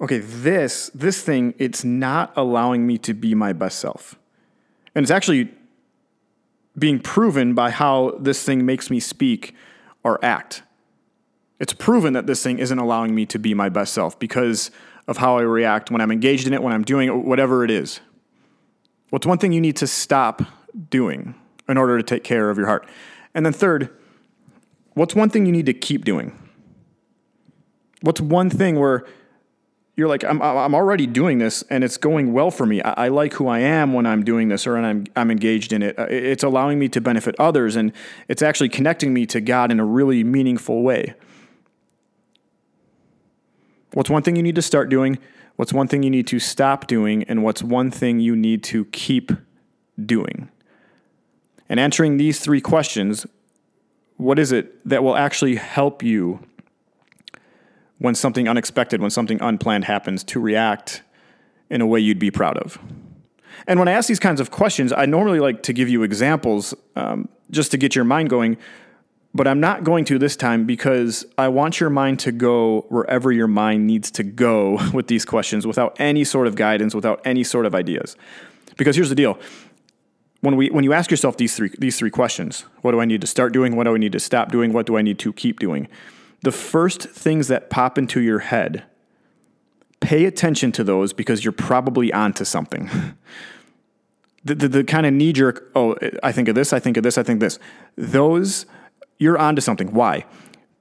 okay, 0.00 0.18
this 0.18 0.90
this 0.94 1.22
thing 1.22 1.54
it's 1.58 1.84
not 1.84 2.32
allowing 2.36 2.86
me 2.86 2.98
to 2.98 3.14
be 3.14 3.34
my 3.34 3.52
best 3.52 3.78
self. 3.78 4.16
And 4.94 5.02
it's 5.02 5.10
actually 5.10 5.50
being 6.78 6.98
proven 6.98 7.54
by 7.54 7.70
how 7.70 8.16
this 8.18 8.42
thing 8.44 8.66
makes 8.66 8.90
me 8.90 8.98
speak 9.00 9.54
or 10.02 10.22
act. 10.24 10.62
It's 11.62 11.72
proven 11.72 12.12
that 12.14 12.26
this 12.26 12.42
thing 12.42 12.58
isn't 12.58 12.78
allowing 12.80 13.14
me 13.14 13.24
to 13.26 13.38
be 13.38 13.54
my 13.54 13.68
best 13.68 13.94
self 13.94 14.18
because 14.18 14.72
of 15.06 15.18
how 15.18 15.38
I 15.38 15.42
react 15.42 15.92
when 15.92 16.00
I'm 16.00 16.10
engaged 16.10 16.48
in 16.48 16.52
it, 16.52 16.60
when 16.60 16.72
I'm 16.72 16.82
doing 16.82 17.08
it, 17.08 17.14
whatever 17.14 17.64
it 17.64 17.70
is. 17.70 18.00
What's 19.10 19.28
one 19.28 19.38
thing 19.38 19.52
you 19.52 19.60
need 19.60 19.76
to 19.76 19.86
stop 19.86 20.42
doing 20.90 21.36
in 21.68 21.78
order 21.78 21.96
to 21.96 22.02
take 22.02 22.24
care 22.24 22.50
of 22.50 22.58
your 22.58 22.66
heart? 22.66 22.88
And 23.32 23.46
then, 23.46 23.52
third, 23.52 23.90
what's 24.94 25.14
one 25.14 25.30
thing 25.30 25.46
you 25.46 25.52
need 25.52 25.66
to 25.66 25.72
keep 25.72 26.04
doing? 26.04 26.36
What's 28.00 28.20
one 28.20 28.50
thing 28.50 28.80
where 28.80 29.06
you're 29.94 30.08
like, 30.08 30.24
I'm, 30.24 30.42
I'm 30.42 30.74
already 30.74 31.06
doing 31.06 31.38
this 31.38 31.62
and 31.70 31.84
it's 31.84 31.96
going 31.96 32.32
well 32.32 32.50
for 32.50 32.66
me. 32.66 32.82
I, 32.82 33.04
I 33.04 33.08
like 33.08 33.34
who 33.34 33.46
I 33.46 33.60
am 33.60 33.92
when 33.92 34.04
I'm 34.04 34.24
doing 34.24 34.48
this 34.48 34.66
or 34.66 34.74
when 34.74 34.84
I'm, 34.84 35.06
I'm 35.14 35.30
engaged 35.30 35.72
in 35.72 35.84
it. 35.84 35.96
Uh, 35.96 36.06
it's 36.10 36.42
allowing 36.42 36.80
me 36.80 36.88
to 36.88 37.00
benefit 37.00 37.36
others 37.38 37.76
and 37.76 37.92
it's 38.26 38.42
actually 38.42 38.70
connecting 38.70 39.14
me 39.14 39.26
to 39.26 39.40
God 39.40 39.70
in 39.70 39.78
a 39.78 39.84
really 39.84 40.24
meaningful 40.24 40.82
way. 40.82 41.14
What's 43.92 44.10
one 44.10 44.22
thing 44.22 44.36
you 44.36 44.42
need 44.42 44.54
to 44.54 44.62
start 44.62 44.88
doing? 44.88 45.18
What's 45.56 45.72
one 45.72 45.88
thing 45.88 46.02
you 46.02 46.10
need 46.10 46.26
to 46.28 46.38
stop 46.38 46.86
doing? 46.86 47.24
And 47.24 47.42
what's 47.42 47.62
one 47.62 47.90
thing 47.90 48.20
you 48.20 48.34
need 48.34 48.62
to 48.64 48.86
keep 48.86 49.32
doing? 50.04 50.48
And 51.68 51.78
answering 51.78 52.16
these 52.16 52.40
three 52.40 52.60
questions, 52.60 53.26
what 54.16 54.38
is 54.38 54.52
it 54.52 54.86
that 54.88 55.02
will 55.02 55.16
actually 55.16 55.56
help 55.56 56.02
you 56.02 56.40
when 58.02 58.16
something 58.16 58.48
unexpected, 58.48 59.00
when 59.00 59.10
something 59.10 59.40
unplanned 59.40 59.84
happens, 59.84 60.24
to 60.24 60.40
react 60.40 61.02
in 61.70 61.80
a 61.80 61.86
way 61.86 62.00
you'd 62.00 62.18
be 62.18 62.32
proud 62.32 62.58
of. 62.58 62.76
And 63.68 63.78
when 63.78 63.86
I 63.86 63.92
ask 63.92 64.08
these 64.08 64.18
kinds 64.18 64.40
of 64.40 64.50
questions, 64.50 64.92
I 64.92 65.06
normally 65.06 65.38
like 65.38 65.62
to 65.62 65.72
give 65.72 65.88
you 65.88 66.02
examples 66.02 66.74
um, 66.96 67.28
just 67.52 67.70
to 67.70 67.78
get 67.78 67.94
your 67.94 68.04
mind 68.04 68.28
going, 68.28 68.56
but 69.34 69.48
I'm 69.48 69.60
not 69.60 69.84
going 69.84 70.04
to 70.06 70.18
this 70.18 70.36
time 70.36 70.66
because 70.66 71.24
I 71.38 71.48
want 71.48 71.80
your 71.80 71.90
mind 71.90 72.18
to 72.20 72.32
go 72.32 72.86
wherever 72.88 73.32
your 73.32 73.48
mind 73.48 73.86
needs 73.86 74.10
to 74.12 74.22
go 74.22 74.78
with 74.94 75.06
these 75.06 75.24
questions 75.24 75.66
without 75.66 75.96
any 75.98 76.24
sort 76.24 76.46
of 76.46 76.54
guidance, 76.54 76.94
without 76.94 77.20
any 77.24 77.44
sort 77.44 77.66
of 77.66 77.74
ideas. 77.74 78.16
Because 78.76 78.96
here's 78.96 79.08
the 79.08 79.14
deal. 79.14 79.38
When, 80.40 80.56
we, 80.56 80.70
when 80.70 80.82
you 80.84 80.92
ask 80.92 81.10
yourself 81.10 81.36
these 81.36 81.54
three, 81.54 81.70
these 81.78 81.98
three 81.98 82.10
questions, 82.10 82.64
what 82.80 82.90
do 82.92 83.00
I 83.00 83.04
need 83.04 83.20
to 83.20 83.26
start 83.26 83.52
doing? 83.52 83.76
What 83.76 83.84
do 83.84 83.94
I 83.94 83.98
need 83.98 84.12
to 84.12 84.20
stop 84.20 84.50
doing? 84.50 84.72
What 84.72 84.86
do 84.86 84.96
I 84.96 85.02
need 85.02 85.18
to 85.20 85.32
keep 85.32 85.60
doing? 85.60 85.88
the 86.42 86.52
first 86.52 87.02
things 87.02 87.48
that 87.48 87.70
pop 87.70 87.96
into 87.96 88.20
your 88.20 88.40
head, 88.40 88.84
pay 90.00 90.24
attention 90.24 90.72
to 90.72 90.84
those 90.84 91.12
because 91.12 91.44
you're 91.44 91.52
probably 91.52 92.12
onto 92.12 92.44
something. 92.44 92.90
the, 94.44 94.54
the, 94.54 94.68
the 94.68 94.84
kind 94.84 95.06
of 95.06 95.12
knee 95.14 95.32
jerk, 95.32 95.70
oh, 95.74 95.96
I 96.22 96.32
think 96.32 96.48
of 96.48 96.54
this, 96.54 96.72
I 96.72 96.80
think 96.80 96.96
of 96.96 97.04
this, 97.04 97.16
I 97.16 97.22
think 97.22 97.40
this. 97.40 97.58
Those, 97.96 98.66
you're 99.22 99.38
onto 99.38 99.62
something. 99.62 99.92
Why? 99.92 100.24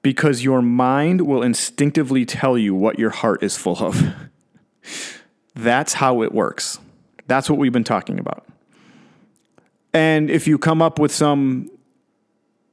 Because 0.02 0.44
your 0.44 0.62
mind 0.64 1.22
will 1.22 1.44
instinctively 1.44 2.26
tell 2.26 2.58
you 2.58 2.74
what 2.74 2.98
your 2.98 3.12
heart 3.12 3.44
is 3.44 3.56
full 3.56 3.78
of. 3.78 4.14
That's 5.56 5.94
how 5.94 6.24
it 6.24 6.34
works. 6.34 6.80
That's 7.28 7.50
what 7.50 7.60
we've 7.60 7.72
been 7.72 7.84
talking 7.84 8.20
about. 8.20 8.48
And 9.94 10.32
if 10.32 10.48
you 10.48 10.58
come 10.58 10.82
up 10.82 10.98
with 10.98 11.14
some 11.14 11.70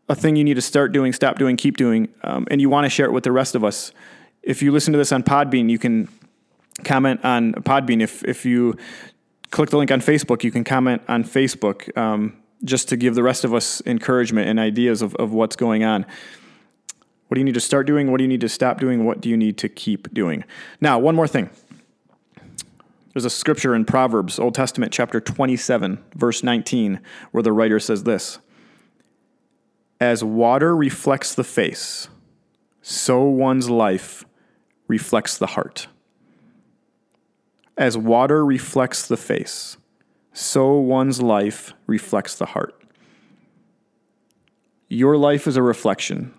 a 0.09 0.15
thing 0.15 0.37
you 0.37 0.45
need 0.45 0.55
to 0.55 0.63
start 0.63 0.93
doing, 0.93 1.13
stop 1.13 1.39
doing, 1.39 1.59
keep 1.59 1.77
doing, 1.77 2.09
um, 2.23 2.47
and 2.51 2.63
you 2.63 2.71
want 2.71 2.87
to 2.87 2.89
share 2.89 3.05
it 3.05 3.13
with 3.13 3.25
the 3.25 3.33
rest 3.33 3.55
of 3.55 3.63
us, 3.63 3.93
if 4.43 4.63
you 4.63 4.73
listen 4.73 4.93
to 4.93 4.99
this 4.99 5.13
on 5.13 5.23
Podbean, 5.23 5.69
you 5.69 5.79
can 5.79 6.09
comment 6.85 7.23
on 7.25 7.53
Podbean. 7.53 8.01
If 8.01 8.25
if 8.25 8.47
you 8.47 8.75
click 9.51 9.69
the 9.69 9.77
link 9.77 9.91
on 9.91 10.01
Facebook, 10.01 10.45
you 10.45 10.51
can 10.51 10.65
comment 10.65 11.03
on 11.09 11.25
Facebook 11.25 11.95
um, 11.99 12.39
just 12.65 12.89
to 12.89 12.97
give 12.97 13.15
the 13.15 13.23
rest 13.23 13.45
of 13.45 13.55
us 13.55 13.83
encouragement 13.87 14.49
and 14.49 14.59
ideas 14.59 15.03
of, 15.03 15.15
of 15.17 15.33
what's 15.33 15.57
going 15.57 15.85
on. 15.85 16.05
What 17.29 17.35
do 17.35 17.41
you 17.41 17.45
need 17.45 17.55
to 17.55 17.61
start 17.61 17.87
doing? 17.87 18.11
What 18.11 18.19
do 18.19 18.25
you 18.25 18.29
need 18.29 18.41
to 18.41 18.49
stop 18.49 18.81
doing? 18.81 19.05
What 19.05 19.21
do 19.21 19.29
you 19.29 19.37
need 19.37 19.59
to 19.59 19.69
keep 19.69 20.13
doing? 20.13 20.45
Now, 20.81 20.99
one 20.99 21.15
more 21.15 21.29
thing. 21.29 21.51
There's 23.13 23.25
a 23.25 23.31
scripture 23.31 23.75
in 23.75 23.85
Proverbs, 23.85 24.39
Old 24.39 24.55
Testament, 24.55 24.93
chapter 24.93 25.21
27, 25.21 25.99
verse 26.15 26.43
19, 26.43 27.01
where 27.33 27.43
the 27.43 27.53
writer 27.53 27.81
says 27.81 28.05
this 28.05 28.39
as 30.01 30.23
water 30.23 30.77
reflects 30.77 31.35
the 31.35 31.45
face, 31.45 32.09
so 32.83 33.25
one's 33.25 33.69
life 33.69 34.25
reflects 34.87 35.37
the 35.37 35.49
heart. 35.49 35.89
As 37.77 37.99
water 37.99 38.45
reflects 38.45 39.09
the 39.09 39.17
face, 39.17 39.78
so 40.39 40.75
one's 40.75 41.21
life 41.21 41.75
reflects 41.89 42.37
the 42.37 42.47
heart. 42.47 42.81
Your 44.89 45.17
life 45.17 45.49
is 45.49 45.57
a 45.57 45.63
reflection. 45.63 46.33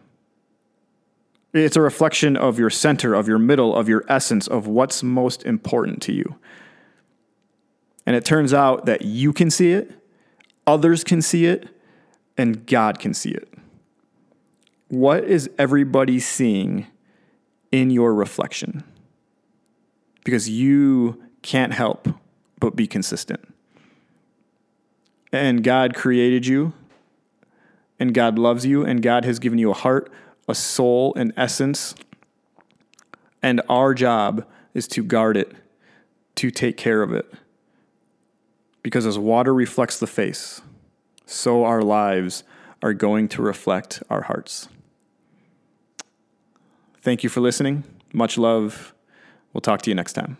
It's 1.53 1.75
a 1.75 1.81
reflection 1.81 2.37
of 2.37 2.57
your 2.57 2.69
center, 2.69 3.13
of 3.13 3.27
your 3.27 3.37
middle, 3.37 3.75
of 3.75 3.89
your 3.89 4.05
essence, 4.07 4.47
of 4.47 4.67
what's 4.67 5.03
most 5.03 5.43
important 5.43 6.01
to 6.03 6.13
you. 6.13 6.37
And 8.05 8.15
it 8.15 8.23
turns 8.23 8.53
out 8.53 8.85
that 8.85 9.01
you 9.01 9.33
can 9.33 9.51
see 9.51 9.73
it, 9.73 9.91
others 10.65 11.03
can 11.03 11.21
see 11.21 11.45
it, 11.45 11.67
and 12.37 12.65
God 12.65 12.99
can 12.99 13.13
see 13.13 13.31
it. 13.31 13.53
What 14.87 15.25
is 15.25 15.49
everybody 15.59 16.21
seeing 16.21 16.87
in 17.69 17.91
your 17.91 18.13
reflection? 18.13 18.85
Because 20.23 20.47
you 20.47 21.21
can't 21.41 21.73
help 21.73 22.07
but 22.61 22.77
be 22.77 22.87
consistent. 22.87 23.41
And 25.31 25.63
God 25.63 25.93
created 25.93 26.47
you, 26.47 26.73
and 27.99 28.13
God 28.13 28.39
loves 28.39 28.65
you, 28.65 28.83
and 28.83 29.01
God 29.01 29.25
has 29.25 29.39
given 29.39 29.59
you 29.59 29.69
a 29.69 29.75
heart, 29.75 30.11
a 30.47 30.55
soul, 30.55 31.13
an 31.15 31.33
essence. 31.37 31.93
And 33.41 33.61
our 33.69 33.93
job 33.93 34.45
is 34.73 34.87
to 34.89 35.03
guard 35.03 35.37
it, 35.37 35.51
to 36.35 36.49
take 36.49 36.77
care 36.77 37.01
of 37.01 37.13
it. 37.13 37.31
Because 38.81 39.05
as 39.05 39.19
water 39.19 39.53
reflects 39.53 39.99
the 39.99 40.07
face, 40.07 40.61
so 41.25 41.63
our 41.63 41.81
lives 41.81 42.43
are 42.81 42.93
going 42.93 43.27
to 43.29 43.41
reflect 43.41 44.01
our 44.09 44.23
hearts. 44.23 44.67
Thank 47.01 47.23
you 47.23 47.29
for 47.29 47.41
listening. 47.41 47.83
Much 48.13 48.37
love. 48.37 48.93
We'll 49.53 49.61
talk 49.61 49.81
to 49.83 49.91
you 49.91 49.95
next 49.95 50.13
time. 50.13 50.37